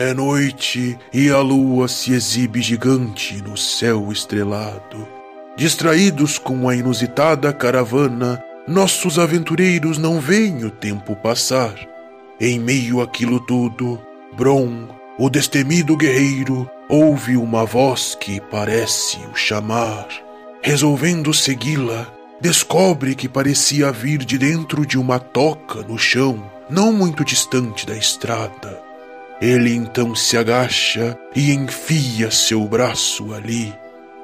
[0.00, 5.08] É noite e a lua se exibe gigante no céu estrelado.
[5.56, 11.74] Distraídos com a inusitada caravana, nossos aventureiros não veem o tempo passar.
[12.40, 14.00] Em meio àquilo tudo,
[14.36, 14.86] Bron,
[15.18, 20.06] o destemido guerreiro, ouve uma voz que parece o chamar.
[20.62, 22.06] Resolvendo segui-la,
[22.40, 27.96] descobre que parecia vir de dentro de uma toca no chão, não muito distante da
[27.96, 28.86] estrada.
[29.40, 33.72] Ele então se agacha e enfia seu braço ali.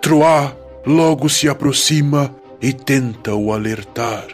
[0.03, 0.53] Troá
[0.85, 4.27] logo se aproxima e tenta o alertar.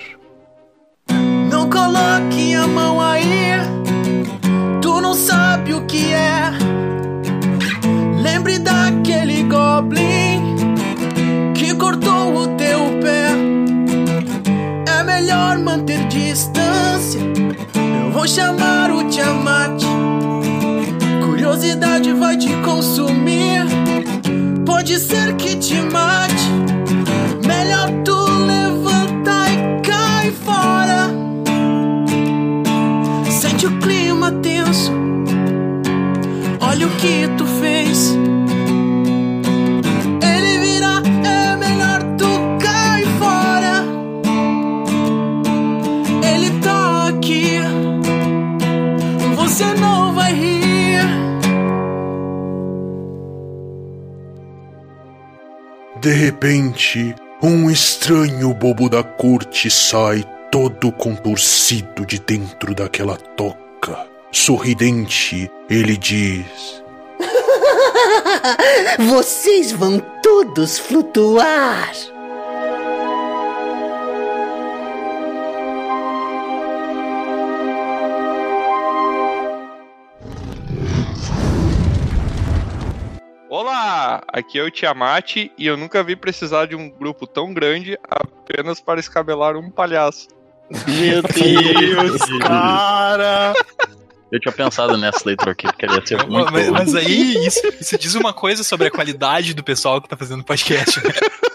[1.50, 3.50] Não coloque a mão aí,
[4.80, 6.50] tu não sabe o que é.
[8.22, 10.56] Lembre daquele goblin
[11.54, 13.28] que cortou o teu pé.
[14.98, 17.20] É melhor manter distância.
[18.04, 19.82] Eu vou chamar o Tiamat
[21.50, 23.66] curiosidade vai te consumir.
[24.64, 26.48] Pode ser que te mate.
[27.44, 28.14] Melhor tu
[28.46, 31.10] levantar e cai fora.
[33.28, 34.92] Sente o clima tenso.
[36.60, 37.39] Olha o que tu
[56.00, 64.06] De repente, um estranho bobo da corte sai todo contorcido de dentro daquela toca.
[64.32, 66.82] Sorridente, ele diz:
[69.10, 71.92] Vocês vão todos flutuar.
[84.10, 87.96] Olá, aqui é o Tiamat e eu nunca vi precisar de um grupo tão grande
[88.02, 90.26] apenas para escabelar um palhaço.
[90.88, 93.52] Meu Deus, cara!
[94.32, 96.78] Eu tinha pensado nessa leitura aqui, porque ia ser muito mas, boa.
[96.78, 100.42] mas aí, isso, isso diz uma coisa sobre a qualidade do pessoal que tá fazendo
[100.42, 101.12] podcast, né?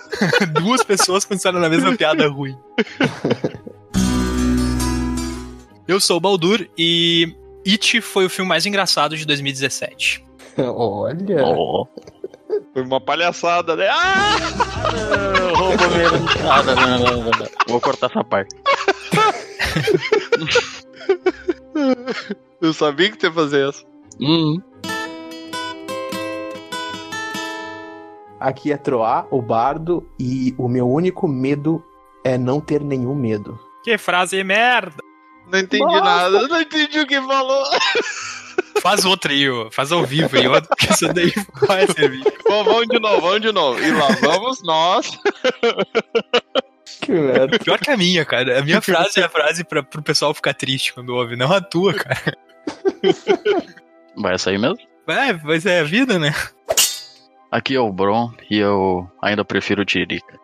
[0.61, 2.57] Duas pessoas pensaram na mesma piada ruim.
[5.85, 7.35] Eu sou o Baldur e
[7.67, 10.23] It foi o filme mais engraçado de 2017.
[10.57, 11.45] Olha.
[11.45, 11.87] Oh,
[12.73, 13.87] Foi uma palhaçada, né?
[13.89, 14.35] Ah!
[15.55, 16.27] roubo mesmo.
[16.49, 17.47] Ah, não, não, não, não, não.
[17.67, 18.55] Vou cortar essa parte.
[22.61, 23.83] Eu sabia que tu ia fazer essa.
[24.19, 24.61] Hum,
[28.39, 31.83] Aqui é Troá, o bardo, e o meu único medo
[32.23, 33.59] é não ter nenhum medo.
[33.83, 34.97] Que frase merda!
[35.51, 36.01] Não entendi Nossa.
[36.03, 37.63] nada, não entendi o que falou.
[38.81, 39.69] Faz outra aí, ó.
[39.71, 41.33] faz ao vivo aí, ó, porque essa daí
[41.67, 42.23] vai servir.
[42.47, 43.79] Bom, vamos de novo, vamos de novo.
[43.83, 45.09] E lá vamos nós.
[47.01, 47.57] Que merda.
[47.59, 48.59] Pior que a minha, cara.
[48.59, 51.59] A minha frase é a frase pra, pro pessoal ficar triste quando ouve, não a
[51.61, 52.37] tua, cara.
[54.15, 54.77] vai sair mesmo?
[55.07, 56.33] É, mas é a vida, né?
[57.51, 60.39] Aqui é o Bron e eu ainda prefiro o Tirica.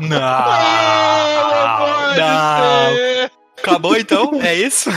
[0.00, 2.14] Não, Ah,
[3.28, 3.41] não.
[3.62, 4.40] Acabou então?
[4.42, 4.90] É isso?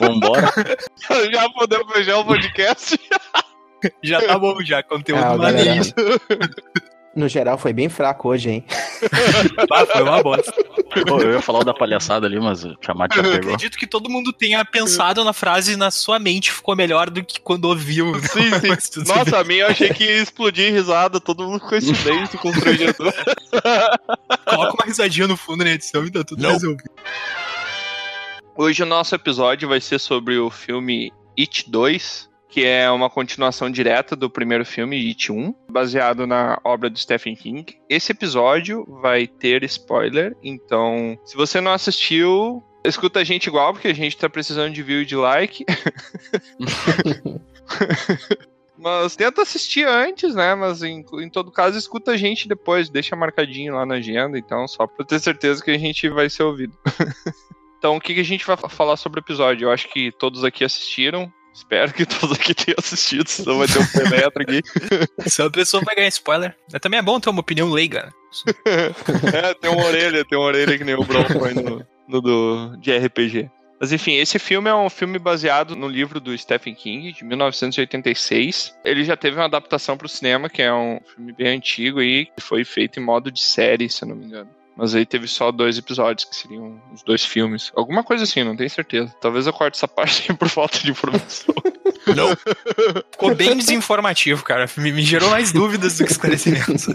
[0.00, 0.52] Vambora?
[1.32, 2.98] Já podemos fechar o podcast?
[4.02, 4.80] Já tá bom, já.
[4.82, 5.84] Conteúdo Ah, maneiro.
[7.16, 8.64] No geral foi bem fraco hoje, hein?
[9.72, 10.52] Ah, foi uma bosta.
[11.06, 13.38] Pô, eu ia falar o da palhaçada ali, mas o Tiamat já Eu pegou.
[13.54, 17.40] acredito que todo mundo tenha pensado na frase na sua mente ficou melhor do que
[17.40, 18.14] quando ouviu.
[18.20, 18.50] Sim,
[18.80, 19.02] sim.
[19.04, 23.12] Nossa, a minha eu achei que ia explodir risada, todo mundo com esse silêncio constrangedor.
[24.48, 26.52] Coloca uma risadinha no fundo na edição e tá tudo Não.
[26.52, 26.90] resolvido.
[28.54, 33.70] Hoje o nosso episódio vai ser sobre o filme It 2, que é uma continuação
[33.70, 37.64] direta do primeiro filme, It 1, baseado na obra do Stephen King.
[37.88, 43.88] Esse episódio vai ter spoiler, então se você não assistiu, escuta a gente igual, porque
[43.88, 45.64] a gente tá precisando de view e de like.
[48.76, 50.54] Mas tenta assistir antes, né?
[50.54, 54.68] Mas em, em todo caso, escuta a gente depois, deixa marcadinho lá na agenda, então,
[54.68, 56.76] só pra ter certeza que a gente vai ser ouvido.
[57.82, 59.66] Então, o que, que a gente vai fa- falar sobre o episódio?
[59.66, 61.28] Eu acho que todos aqui assistiram.
[61.52, 64.60] Espero que todos aqui tenham assistido, senão vai ter um penetro aqui.
[65.28, 66.56] Se a pessoa vai ganhar spoiler.
[66.80, 68.04] Também é bom ter uma opinião leiga.
[68.04, 68.12] né?
[69.34, 72.76] É, tem uma orelha, tem uma orelha que nem o Bron foi no, no do,
[72.76, 73.50] de RPG.
[73.80, 78.72] Mas enfim, esse filme é um filme baseado no livro do Stephen King, de 1986.
[78.84, 82.28] Ele já teve uma adaptação para o cinema, que é um filme bem antigo e
[82.38, 84.48] foi feito em modo de série, se eu não me engano.
[84.76, 87.70] Mas aí teve só dois episódios, que seriam os dois filmes.
[87.76, 89.14] Alguma coisa assim, não tenho certeza.
[89.20, 91.54] Talvez eu corte essa parte por falta de informação.
[92.16, 92.30] Não.
[93.12, 94.66] Ficou bem desinformativo, cara.
[94.76, 96.88] Me, me gerou mais dúvidas do que esclarecimentos.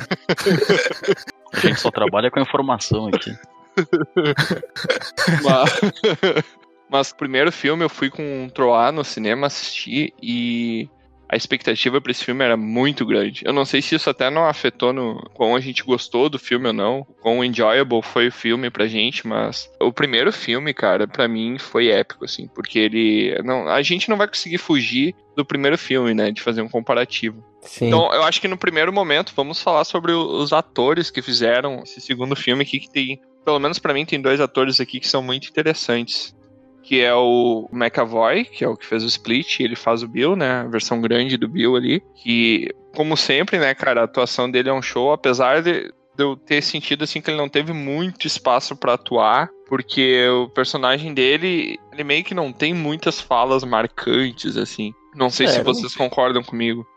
[1.54, 3.34] A gente só trabalha com informação aqui.
[5.44, 5.82] Mas,
[6.90, 10.90] mas o primeiro filme eu fui com um Troá no cinema assistir e
[11.30, 13.42] a expectativa para esse filme era muito grande.
[13.46, 16.68] Eu não sei se isso até não afetou no quão a gente gostou do filme
[16.68, 21.28] ou não, quão enjoyable foi o filme pra gente, mas o primeiro filme, cara, para
[21.28, 25.78] mim foi épico assim, porque ele não, a gente não vai conseguir fugir do primeiro
[25.78, 27.44] filme, né, de fazer um comparativo.
[27.62, 27.88] Sim.
[27.88, 32.00] Então, eu acho que no primeiro momento vamos falar sobre os atores que fizeram esse
[32.00, 35.22] segundo filme aqui que tem, pelo menos pra mim tem dois atores aqui que são
[35.22, 36.36] muito interessantes.
[36.88, 40.38] Que é o McAvoy, que é o que fez o Split, ele faz o Bill,
[40.38, 40.62] né?
[40.62, 42.02] A versão grande do Bill ali.
[42.16, 46.62] Que, como sempre, né, cara, a atuação dele é um show, apesar de, eu ter
[46.62, 52.06] sentido assim que ele não teve muito espaço pra atuar, porque o personagem dele, ele
[52.06, 54.94] meio que não tem muitas falas marcantes, assim.
[55.14, 56.88] Não sei É, se vocês concordam comigo.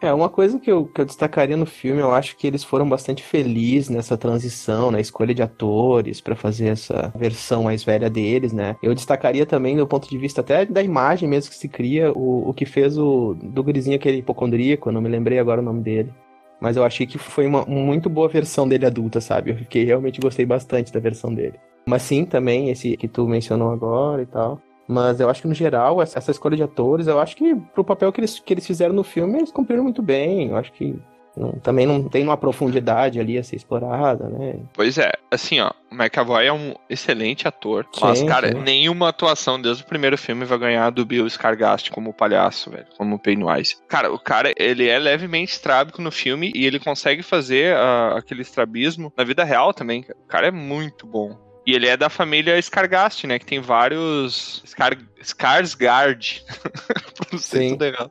[0.00, 2.86] É, uma coisa que eu, que eu destacaria no filme, eu acho que eles foram
[2.86, 8.52] bastante felizes nessa transição, na escolha de atores pra fazer essa versão mais velha deles,
[8.52, 8.76] né?
[8.82, 12.50] Eu destacaria também, do ponto de vista até da imagem mesmo que se cria, o,
[12.50, 15.82] o que fez o do gurizinho aquele hipocondríaco, eu não me lembrei agora o nome
[15.82, 16.12] dele.
[16.60, 19.50] Mas eu achei que foi uma muito boa versão dele adulta, sabe?
[19.50, 21.58] Eu fiquei realmente gostei bastante da versão dele.
[21.88, 24.60] Mas sim, também esse que tu mencionou agora e tal.
[24.88, 27.84] Mas eu acho que no geral, essa, essa escolha de atores, eu acho que pro
[27.84, 30.50] papel que eles, que eles fizeram no filme, eles cumpriram muito bem.
[30.50, 30.96] Eu acho que
[31.36, 34.60] não- também não tem uma profundidade ali a ser explorada, né?
[34.72, 38.62] Pois é, assim, ó, o McAvoy é um excelente ator, mas, Sim, cara, sim.
[38.62, 43.18] nenhuma atuação desde o primeiro filme vai ganhar do Bill Scargast como palhaço, velho, como
[43.18, 43.76] Pennywise.
[43.86, 48.40] Cara, o cara, ele é levemente estrábico no filme e ele consegue fazer ah, aquele
[48.42, 50.06] estrabismo na vida real também.
[50.24, 51.36] O cara é muito bom.
[51.66, 54.96] E ele é da família Scargast, né, que tem vários Scar...
[57.16, 57.70] Pronunciei Sim.
[57.70, 58.10] tudo errado.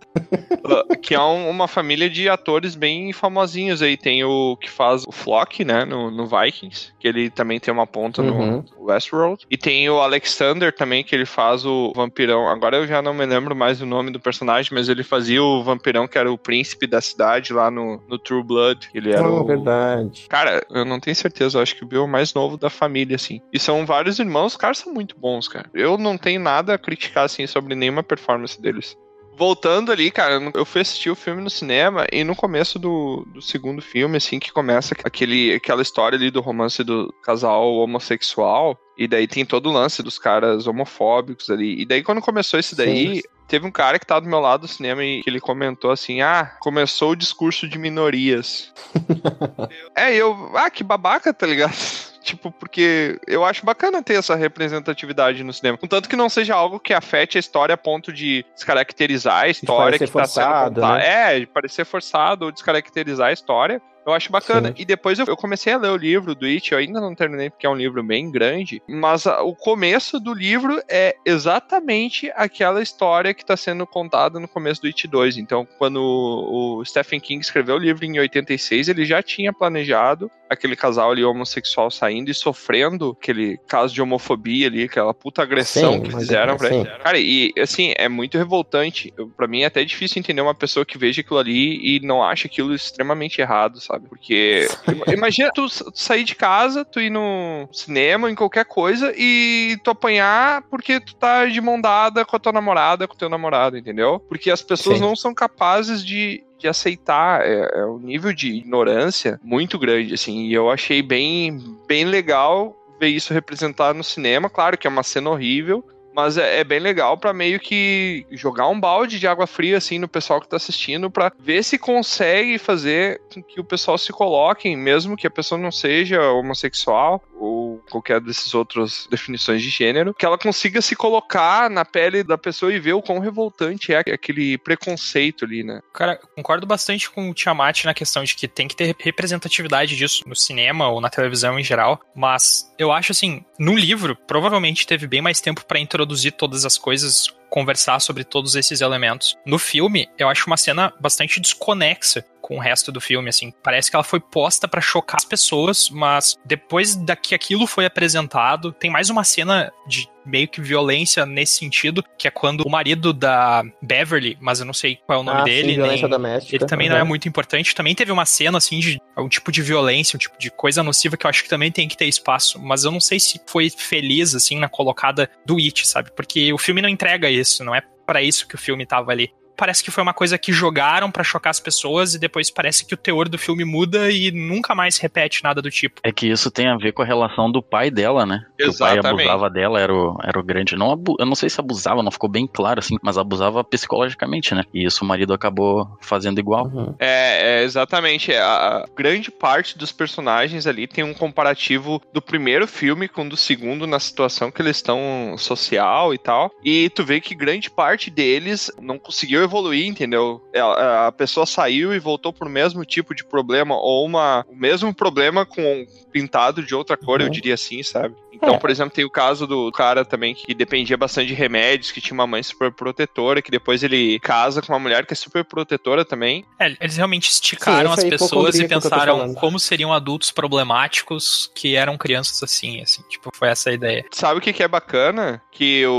[1.01, 3.95] Que é um- uma família de atores bem famosinhos aí.
[3.95, 7.87] Tem o que faz o Flock, né, no, no Vikings, que ele também tem uma
[7.87, 8.63] ponta Uhum.
[8.77, 9.45] no Westworld.
[9.49, 12.47] E tem o Alexander também, que ele faz o vampirão.
[12.49, 15.63] Agora eu já não me lembro mais o nome do personagem, mas ele fazia o
[15.63, 18.89] vampirão que era o príncipe da cidade lá no, no True Blood.
[18.93, 19.45] Ele era Não, o...
[19.45, 20.25] verdade.
[20.27, 22.69] Cara, eu não tenho certeza, eu acho que o Bill é o mais novo da
[22.69, 23.39] família, assim.
[23.51, 25.69] E são vários irmãos, os caras são muito bons, cara.
[25.73, 28.97] Eu não tenho nada a criticar, assim, sobre nenhuma performance deles.
[29.37, 33.41] Voltando ali, cara, eu fui assistir o filme no cinema e no começo do, do
[33.41, 39.07] segundo filme, assim, que começa aquele, aquela história ali do romance do casal homossexual, e
[39.07, 41.81] daí tem todo o lance dos caras homofóbicos ali.
[41.81, 43.21] E daí quando começou esse daí, Sim.
[43.45, 46.21] teve um cara que tava do meu lado do cinema e que ele comentou assim:
[46.21, 48.73] Ah, começou o discurso de minorias.
[49.93, 51.75] é, eu, ah, que babaca, tá ligado?
[52.25, 55.77] Tipo, porque eu acho bacana ter essa representatividade no cinema.
[55.77, 59.99] Contanto que não seja algo que afete a história a ponto de descaracterizar a história
[59.99, 60.97] que parecer tá sendo forçado, contada.
[60.97, 61.35] né?
[61.35, 63.79] É, de parecer forçado ou descaracterizar a história.
[64.05, 64.69] Eu acho bacana.
[64.69, 64.75] Sim.
[64.77, 67.49] E depois eu, eu comecei a ler o livro do It, eu ainda não terminei
[67.49, 72.81] porque é um livro bem grande, mas a- o começo do livro é exatamente aquela
[72.81, 75.37] história que está sendo contada no começo do It 2.
[75.37, 80.29] Então, quando o, o Stephen King escreveu o livro em 86, ele já tinha planejado
[80.49, 85.93] aquele casal ali homossexual saindo e sofrendo aquele caso de homofobia ali, aquela puta agressão
[85.93, 86.89] Sim, que mas fizeram é pra ele.
[86.99, 89.13] Cara, e assim, é muito revoltante.
[89.35, 92.47] Pra mim é até difícil entender uma pessoa que veja aquilo ali e não acha
[92.47, 93.94] aquilo extremamente errado, sabe?
[93.99, 99.77] Porque im- imagina tu sair de casa, tu ir no cinema, em qualquer coisa, e
[99.83, 103.29] tu apanhar porque tu tá de mão dada com a tua namorada, com o teu
[103.29, 104.19] namorado, entendeu?
[104.19, 105.03] Porque as pessoas Sim.
[105.03, 107.41] não são capazes de, de aceitar.
[107.41, 110.45] É, é um nível de ignorância muito grande, assim.
[110.47, 114.49] E eu achei bem, bem legal ver isso representado no cinema.
[114.49, 115.83] Claro que é uma cena horrível,
[116.15, 119.99] mas é, é bem legal pra meio que jogar um balde de água fria assim
[119.99, 124.13] no pessoal que tá assistindo pra ver se consegue fazer com que o pessoal se
[124.13, 130.13] coloque, mesmo que a pessoa não seja homossexual ou qualquer dessas outras definições de gênero,
[130.13, 133.99] que ela consiga se colocar na pele da pessoa e ver o quão revoltante é
[133.99, 135.81] aquele preconceito ali, né?
[135.93, 140.23] Cara, concordo bastante com o Tiamat na questão de que tem que ter representatividade disso
[140.25, 145.07] no cinema ou na televisão em geral, mas eu acho assim, no livro, provavelmente teve
[145.07, 149.37] bem mais tempo pra introduzir todas as coisas, conversar sobre todos esses elementos.
[149.45, 153.51] No filme, eu acho uma cena bastante desconexa com o resto do filme, assim.
[153.63, 157.85] Parece que ela foi posta pra chocar as pessoas, mas depois da que aquilo foi
[157.87, 162.69] apresentado, tem mais uma cena de meio que violência nesse sentido, que é quando o
[162.69, 166.07] marido da Beverly, mas eu não sei qual é o nome Ah, dele, sim, violência
[166.07, 166.55] nem- doméstica.
[166.55, 167.07] ele também não é Uhum.
[167.07, 167.73] muito importante.
[167.73, 171.17] Também teve uma cena, assim, de um tipo de violência, um tipo de coisa nociva
[171.17, 172.59] que eu acho que também tem que ter espaço.
[172.61, 176.11] Mas eu não sei se foi feliz, assim, na colocada do It, sabe?
[176.15, 179.31] Porque o filme não entrega isso, não é pra isso que o filme tava ali.
[179.57, 182.93] Parece que foi uma coisa que jogaram pra chocar as pessoas e depois parece que
[182.93, 186.01] o teor do filme muda e nunca mais repete nada do tipo.
[186.03, 188.45] É que isso tem a ver com a relação do pai dela, né?
[188.57, 189.27] Que o pai Exatamente.
[189.29, 190.75] abusava dela, era o, era o grande.
[190.75, 194.53] Não abu- eu não sei se abusava, não ficou bem claro assim, mas abusava psicologicamente,
[194.55, 194.63] né?
[194.73, 196.65] E isso o marido acabou fazendo igual.
[196.67, 196.95] Uhum.
[196.99, 198.31] É, é, exatamente.
[198.31, 203.23] é, A a grande parte dos personagens ali tem um comparativo do primeiro filme com
[203.25, 206.51] o do segundo na situação que eles estão social e tal.
[206.63, 210.41] E tu vê que grande parte deles não conseguiu evoluir, entendeu?
[210.53, 214.55] É, A, a pessoa saiu e voltou pro mesmo tipo de problema, ou uma, o
[214.55, 217.31] mesmo problema com pintado de outra cor, eu Uhum.
[217.31, 218.15] diria assim, sabe?
[218.35, 218.57] Então, É.
[218.57, 222.13] por exemplo, tem o caso do cara também que dependia bastante de remédios, que tinha
[222.13, 226.03] uma mãe super protetora, que depois ele casa com uma mulher que é super protetora
[226.05, 226.45] também.
[226.59, 231.97] É, eles realmente esticaram Sim, as pessoas e pensaram como seriam adultos problemáticos que eram
[231.97, 233.01] crianças assim, assim.
[233.09, 234.05] Tipo, foi essa a ideia.
[234.11, 235.41] Sabe o que, que é bacana?
[235.51, 235.91] Que o,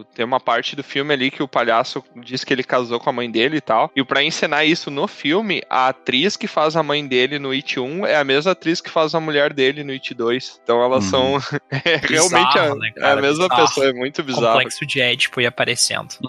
[0.00, 3.08] o- tem uma parte do filme ali que o palhaço diz que ele casou com
[3.08, 3.90] a mãe dele e tal.
[3.96, 7.78] E pra encenar isso no filme, a atriz que faz a mãe dele no It
[7.80, 10.60] 1 é a mesma atriz que faz a mulher dele no It 2.
[10.62, 11.38] Então elas Uhum.
[11.38, 13.18] são é, realmente a, né, é cara?
[13.18, 13.68] a mesma Bizarro.
[13.68, 13.86] pessoa.
[13.88, 14.46] É muito bizarro.
[14.46, 16.08] Complexo de Édipo ia aparecendo.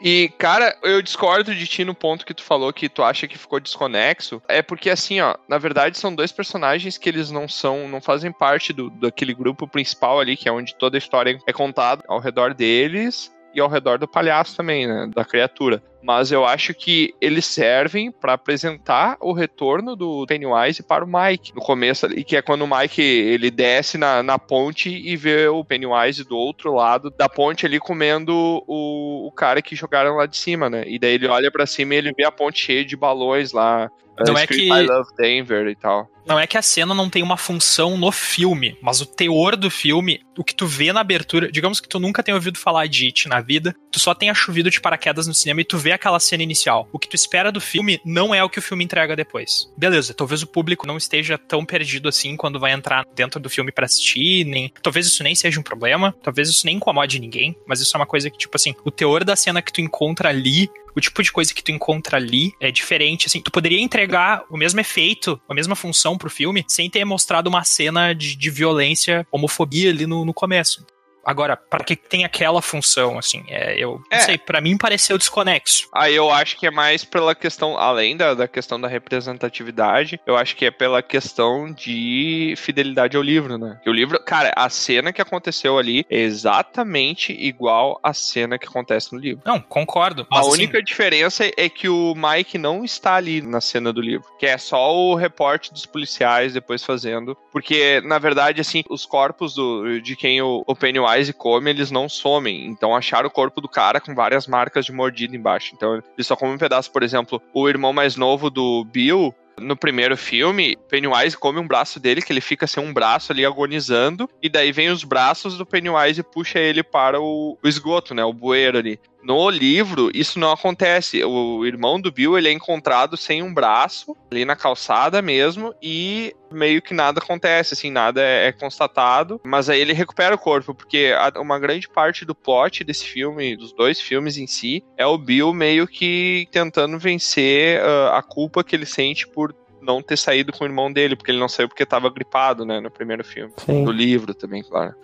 [0.00, 3.38] E, cara, eu discordo de ti no ponto que tu falou que tu acha que
[3.38, 4.40] ficou desconexo.
[4.46, 8.30] É porque, assim, ó, na verdade são dois personagens que eles não são, não fazem
[8.30, 12.20] parte do, daquele grupo principal ali, que é onde toda a história é contada ao
[12.20, 15.82] redor deles e ao redor do palhaço também, né, da criatura.
[16.06, 21.52] Mas eu acho que eles servem pra apresentar o retorno do Pennywise para o Mike
[21.54, 25.48] no começo ali, que é quando o Mike ele desce na, na ponte e vê
[25.48, 28.32] o Pennywise do outro lado da ponte ali comendo
[28.68, 30.84] o, o cara que jogaram lá de cima, né?
[30.86, 33.90] E daí ele olha pra cima e ele vê a ponte cheia de balões lá.
[34.26, 36.08] Não é escrito que- I love Denver e tal.
[36.26, 39.70] Não é que a cena não tem uma função no filme, mas o teor do
[39.70, 43.06] filme, o que tu vê na abertura, digamos que tu nunca tenha ouvido falar de
[43.06, 46.20] It na vida, tu só tenha chovido de paraquedas no cinema e tu vê aquela
[46.20, 46.88] cena inicial.
[46.92, 49.70] O que tu espera do filme não é o que o filme entrega depois.
[49.76, 53.72] Beleza, talvez o público não esteja tão perdido assim quando vai entrar dentro do filme
[53.72, 54.72] pra assistir, nem.
[54.82, 58.06] Talvez isso nem seja um problema, talvez isso nem incomode ninguém, mas isso é uma
[58.06, 61.30] coisa que, tipo assim, o teor da cena que tu encontra ali o tipo de
[61.30, 65.52] coisa que tu encontra ali é diferente, assim, tu poderia entregar o mesmo efeito, a
[65.52, 70.24] mesma função pro filme, sem ter mostrado uma cena de, de violência, homofobia ali no,
[70.24, 70.86] no começo.
[71.26, 74.16] Agora, para que tem aquela função, assim, é, eu É.
[74.16, 75.88] não sei, pra mim pareceu desconexo.
[75.92, 80.36] Aí eu acho que é mais pela questão, além da, da questão da representatividade, eu
[80.36, 83.78] acho que é pela questão de fidelidade ao livro, né?
[83.82, 88.66] Que o livro, cara, a cena que aconteceu ali é exatamente igual à cena que
[88.66, 89.42] acontece no livro.
[89.44, 90.26] Não, concordo.
[90.30, 94.26] A assim, única diferença é que o Mike não está ali na cena do livro,
[94.38, 99.54] que é só o reporte dos policiais depois fazendo, porque na verdade assim, os corpos
[99.54, 102.66] do, de quem o, o Pennywise come, eles não somem.
[102.66, 105.72] Então acharam o corpo do cara com várias marcas de mordida embaixo.
[105.74, 109.76] Então ele só come um pedaço, por exemplo, o irmão mais novo do Bill no
[109.76, 114.28] primeiro filme, Pennywise come um braço dele, que ele fica sem um braço ali agonizando,
[114.42, 118.24] e daí vem os braços do Pennywise e puxa ele para o esgoto, né?
[118.24, 119.00] O bueiro ali.
[119.26, 121.24] No livro, isso não acontece.
[121.24, 126.32] O irmão do Bill, ele é encontrado sem um braço, ali na calçada mesmo, e
[126.52, 129.40] meio que nada acontece, assim, nada é, é constatado.
[129.44, 133.56] Mas aí ele recupera o corpo, porque a- uma grande parte do plot desse filme,
[133.56, 138.62] dos dois filmes em si, é o Bill meio que tentando vencer ah, a culpa
[138.62, 139.52] que ele sente por
[139.82, 142.80] não ter saído com o irmão dele, porque ele não saiu porque estava gripado, né,
[142.80, 143.52] no primeiro filme.
[143.58, 143.84] Sim.
[143.84, 144.94] No livro também, claro.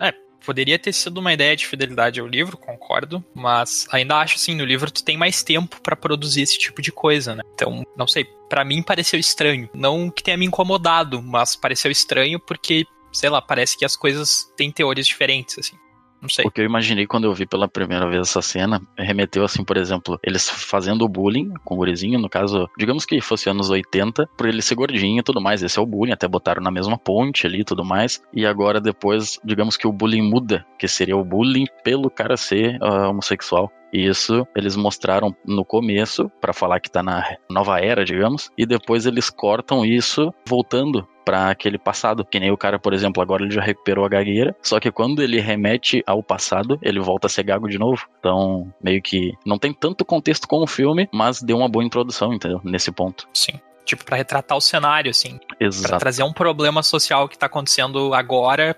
[0.45, 4.65] Poderia ter sido uma ideia de fidelidade ao livro, concordo, mas ainda acho assim, no
[4.65, 7.43] livro tu tem mais tempo pra produzir esse tipo de coisa, né?
[7.53, 9.67] Então, não sei, Pra mim pareceu estranho.
[9.73, 14.47] Não que tenha me incomodado, mas pareceu estranho porque, sei lá, parece que as coisas
[14.55, 15.75] têm teorias diferentes, assim.
[16.23, 16.45] Não sei.
[16.47, 19.75] O que eu imaginei quando eu vi pela primeira vez essa cena remeteu, assim, por
[19.75, 24.29] exemplo, eles fazendo o bullying com o gurizinho, no caso, digamos que fosse anos 80,
[24.37, 25.61] por ele ser gordinho e tudo mais.
[25.61, 28.21] Esse é o bullying, até botaram na mesma ponte ali e tudo mais.
[28.33, 32.77] E agora depois, digamos que o bullying muda, que seria o bullying pelo cara ser
[32.81, 33.69] ah, homossexual.
[33.91, 39.05] Isso eles mostraram no começo, pra falar que tá na nova era, digamos, e depois
[39.05, 42.25] eles cortam isso voltando para aquele passado.
[42.25, 45.21] Que nem o cara, por exemplo, agora ele já recuperou a gagueira, só que quando
[45.21, 48.07] ele remete ao passado, ele volta a ser gago de novo.
[48.19, 52.33] Então, meio que não tem tanto contexto com o filme, mas deu uma boa introdução,
[52.33, 52.61] entendeu?
[52.63, 53.27] Nesse ponto.
[53.33, 53.59] Sim.
[53.85, 55.37] Tipo, pra retratar o cenário, assim.
[55.37, 55.99] Pra Exato.
[55.99, 58.77] trazer um problema social que tá acontecendo agora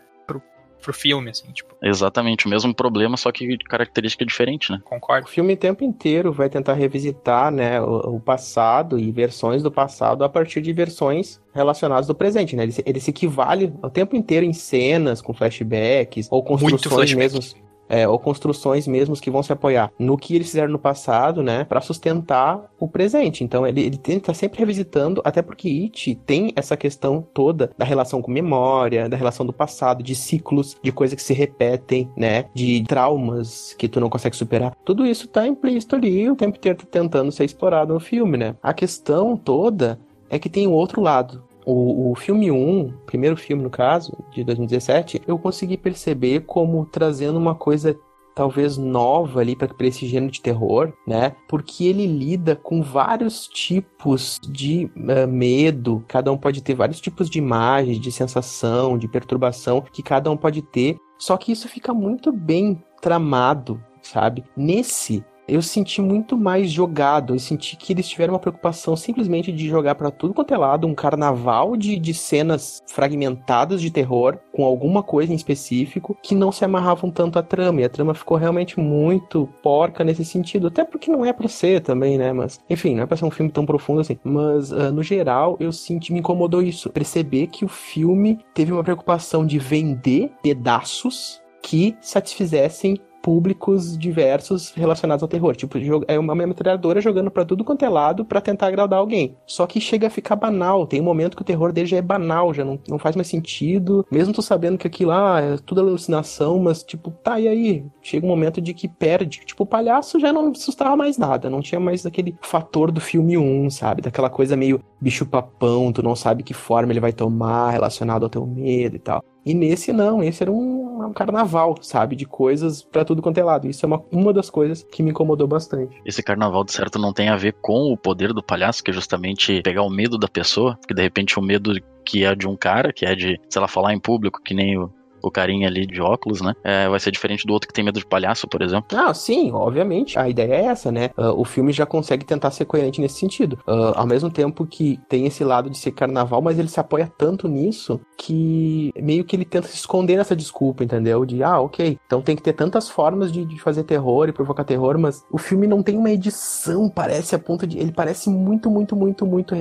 [0.86, 4.80] pro filme, assim, tipo, Exatamente, o mesmo problema, só que característica diferente, né?
[4.86, 5.28] O concordo.
[5.28, 10.24] filme o tempo inteiro vai tentar revisitar, né, o, o passado e versões do passado
[10.24, 12.64] a partir de versões relacionadas do presente, né?
[12.64, 17.18] Ele se, ele se equivale o tempo inteiro em cenas com flashbacks ou construções flashback.
[17.18, 17.65] mesmos.
[17.88, 21.64] É, ou construções mesmos que vão se apoiar no que eles fizeram no passado, né,
[21.66, 23.44] Pra sustentar o presente.
[23.44, 28.22] Então ele, ele tenta sempre revisitando, até porque It tem essa questão toda da relação
[28.22, 32.84] com memória, da relação do passado, de ciclos, de coisas que se repetem, né, de
[32.88, 34.76] traumas que tu não consegue superar.
[34.84, 38.56] Tudo isso tá implícito ali, o tempo inteiro tentando ser explorado no filme, né?
[38.62, 40.00] A questão toda
[40.30, 41.44] é que tem o outro lado.
[41.66, 47.38] O, o filme 1, primeiro filme no caso, de 2017, eu consegui perceber como trazendo
[47.38, 47.98] uma coisa
[48.36, 51.34] talvez nova ali para esse gênero de terror, né?
[51.48, 57.30] Porque ele lida com vários tipos de eh, medo, cada um pode ter vários tipos
[57.30, 61.94] de imagens, de sensação, de perturbação que cada um pode ter, só que isso fica
[61.94, 64.44] muito bem tramado, sabe?
[64.56, 67.34] Nesse eu senti muito mais jogado.
[67.34, 70.88] Eu senti que eles tiveram uma preocupação simplesmente de jogar pra tudo quanto é lado
[70.88, 76.52] um carnaval de, de cenas fragmentadas de terror com alguma coisa em específico que não
[76.52, 77.82] se amarravam tanto à trama.
[77.82, 80.68] E a trama ficou realmente muito porca nesse sentido.
[80.68, 82.34] Até porque não é pra ser também, né?
[82.34, 84.18] Mas, enfim, não é pra ser um filme tão profundo assim.
[84.24, 86.90] Mas, ah, no geral, eu senti, me incomodou isso.
[86.90, 95.24] Perceber que o filme teve uma preocupação de vender pedaços que satisfizessem públicos diversos relacionados
[95.24, 95.56] ao terror.
[95.56, 99.36] Tipo, é uma metralhadora jogando pra tudo quanto é lado pra tentar agradar alguém.
[99.48, 100.86] Só que chega a ficar banal.
[100.86, 103.28] Tem um momento que o terror dele já é banal, já não, não faz mais
[103.28, 104.06] sentido.
[104.12, 107.84] Mesmo tu sabendo que aquilo lá é tudo alucinação, mas tipo, tá, e aí?
[108.00, 109.40] Chega um momento de que perde.
[109.44, 111.50] Tipo, o palhaço já não assustava mais nada.
[111.50, 114.04] Não tinha mais aquele fator do filme 1, sabe?
[114.04, 118.46] Daquela coisa meio bicho-papão, tu não sabe que forma ele vai tomar relacionado ao teu
[118.46, 119.24] medo e tal.
[119.46, 122.16] E nesse não, esse era um, um carnaval, sabe?
[122.16, 123.68] De coisas pra tudo quanto é lado.
[123.68, 126.02] Isso é uma, uma das coisas que me incomodou bastante.
[126.04, 128.94] Esse carnaval, de certo, não tem a ver com o poder do palhaço, que é
[128.94, 131.74] justamente pegar o medo da pessoa, porque de repente o medo
[132.04, 134.78] que é de um cara, que é de, sei lá, falar em público, que nem
[134.78, 134.92] o,
[135.28, 136.54] o carinha ali de óculos, né?
[136.64, 138.98] É, vai ser diferente do outro que tem medo de palhaço, por exemplo.
[138.98, 140.18] Ah, sim, obviamente.
[140.18, 141.10] A ideia é essa, né?
[141.18, 143.60] Ah, o filme já consegue tentar ser coerente nesse sentido.
[143.68, 147.12] Ah, ao mesmo tempo que tem esse lado de ser carnaval, mas ele se apoia
[147.18, 151.26] tanto nisso que meio que ele tenta se esconder nessa desculpa, entendeu?
[151.26, 154.64] De, ah, ok, então tem que ter tantas formas de, de fazer terror e provocar
[154.64, 157.78] terror, mas o filme não tem uma edição, parece, a ponto de.
[157.78, 159.56] Ele parece muito, muito, muito, muito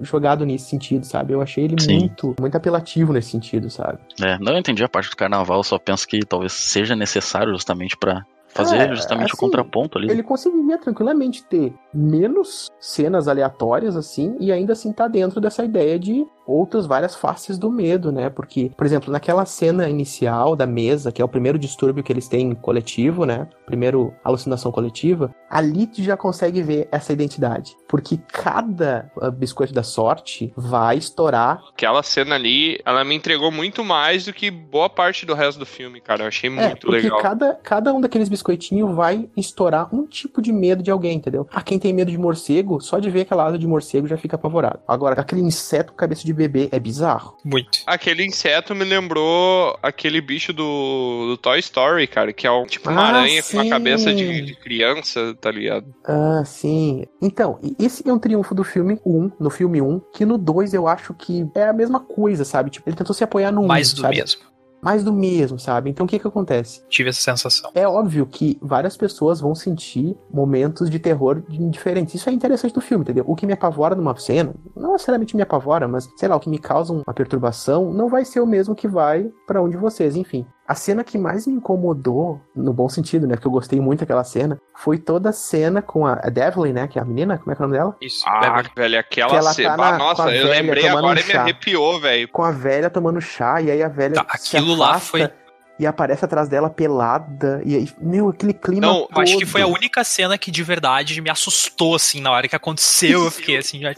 [0.00, 1.32] jogado nesse sentido, sabe?
[1.32, 1.98] Eu achei ele Sim.
[1.98, 3.98] muito, muito apelativo nesse sentido, sabe?
[4.20, 8.24] É, não entendi a parte do carnaval, só penso que talvez seja necessário justamente pra
[8.48, 10.10] fazer É, justamente o assim, contraponto ali.
[10.10, 15.98] Ele conseguiria tranquilamente ter menos cenas aleatórias, assim, e ainda assim tá dentro dessa ideia
[15.98, 18.30] de outras várias faces do medo, né?
[18.30, 22.28] Porque, por exemplo, naquela cena inicial da mesa, que é o primeiro distúrbio que eles
[22.28, 23.46] têm coletivo, né?
[23.66, 27.76] Primeiro alucinação coletiva, ali tu já consegue ver essa identidade.
[27.88, 33.84] Porque cada ah, biscoito da sorte vai estourar Aquela cena ali, ela me entregou muito
[33.84, 36.22] mais do que boa parte do resto do filme, cara.
[36.24, 37.20] Eu achei É, muito porque legal.
[37.20, 41.46] cada, cada um daqueles biscoitinhos vai estourar um tipo de medo de alguém, entendeu?
[41.52, 44.36] Ah, quem tem medo de morcego, só de ver aquela asa de morcego já fica
[44.36, 44.80] apavorado.
[44.86, 47.36] Agora, aquele inseto com cabeça de bebê é bizarro.
[47.44, 47.80] Muito.
[47.86, 52.90] Aquele inseto me lembrou aquele bicho do, do Toy Story, cara, que é um, tipo
[52.90, 53.70] uma Ah, aranha com uma sim.
[53.70, 55.86] cabeça de, de criança, tá ligado?
[56.04, 57.04] Ah, sim.
[57.20, 60.86] Então, esse é um triunfo do filme 1, no filme 1, que no 2 eu
[60.88, 62.70] acho que é a mesma coisa, sabe?
[62.70, 64.16] Tipo, ele tentou se apoiar no 1, Mais do sabe?
[64.16, 64.40] mesmo.
[64.82, 65.90] Mais do mesmo, sabe?
[65.90, 66.82] Então o que que acontece?
[66.88, 67.70] Tive essa sensação.
[67.72, 72.14] É óbvio que várias pessoas vão sentir momentos de terror diferentes.
[72.14, 73.24] Isso é interessante do filme, entendeu?
[73.28, 76.50] O que me apavora numa cena, não necessariamente me apavora, mas sei lá, o que
[76.50, 80.16] me causa uma perturbação não vai ser o mesmo que vai pra um de vocês,
[80.16, 80.44] enfim.
[80.72, 83.36] A cena que mais me incomodou, no bom sentido, né?
[83.36, 86.88] Que eu gostei muito daquela cena, foi toda a cena com a, a Devlin, né?
[86.88, 87.96] Que é a menina, como é que é o nome dela?
[88.00, 88.24] Isso.
[88.26, 89.70] Ah, velho, aquela Que ela cena.
[89.70, 92.28] tá na- com nossa, a eu velha lembrei tomando agora um e me arrepiou, velho.
[92.28, 94.14] Com a velha tomando chá, e aí a velha.
[94.14, 95.30] Tá, se aquilo lá afasta foi-
[95.78, 97.60] E aparece atrás dela pelada.
[97.66, 98.80] E aí, meu, aquele clima.
[98.86, 99.50] Não, Eu acho que todo.
[99.50, 103.24] foi a única cena que de verdade me assustou, assim, na hora que aconteceu.
[103.24, 103.92] Eu fiquei assim, já.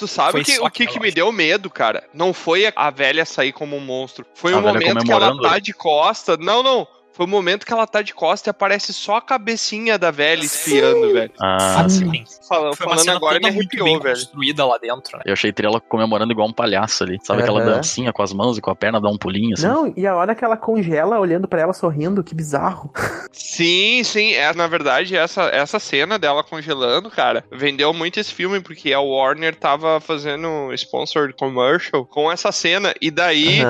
[0.00, 2.08] Tu sabe Foi que, o que, que me deu medo, cara?
[2.14, 4.24] Não foi a, velha sair como um monstro.
[4.34, 6.38] Foi A um momento que ela tá de costa.
[6.38, 6.88] Não, não.
[7.12, 10.42] Foi o momento que ela tá de costa e aparece só a cabecinha da velha
[10.42, 11.32] espiando, velho.
[11.40, 12.24] Ah, Sim.
[12.48, 14.14] Falando, Foi uma falando cena agora me arrepiou, bem velho.
[14.14, 15.22] construída lá dentro, né?
[15.26, 17.18] eu achei ela comemorando igual um palhaço ali.
[17.22, 19.66] Sabe aquela dancinha com as mãos e com a perna dá um pulinho assim?
[19.66, 22.90] Não, e a hora que ela congela olhando pra ela sorrindo, que bizarro.
[23.32, 24.32] Sim, sim.
[24.32, 29.00] É, na verdade, essa, essa cena dela congelando, cara, vendeu muito esse filme, porque a
[29.00, 33.60] Warner tava fazendo sponsored commercial com essa cena, e daí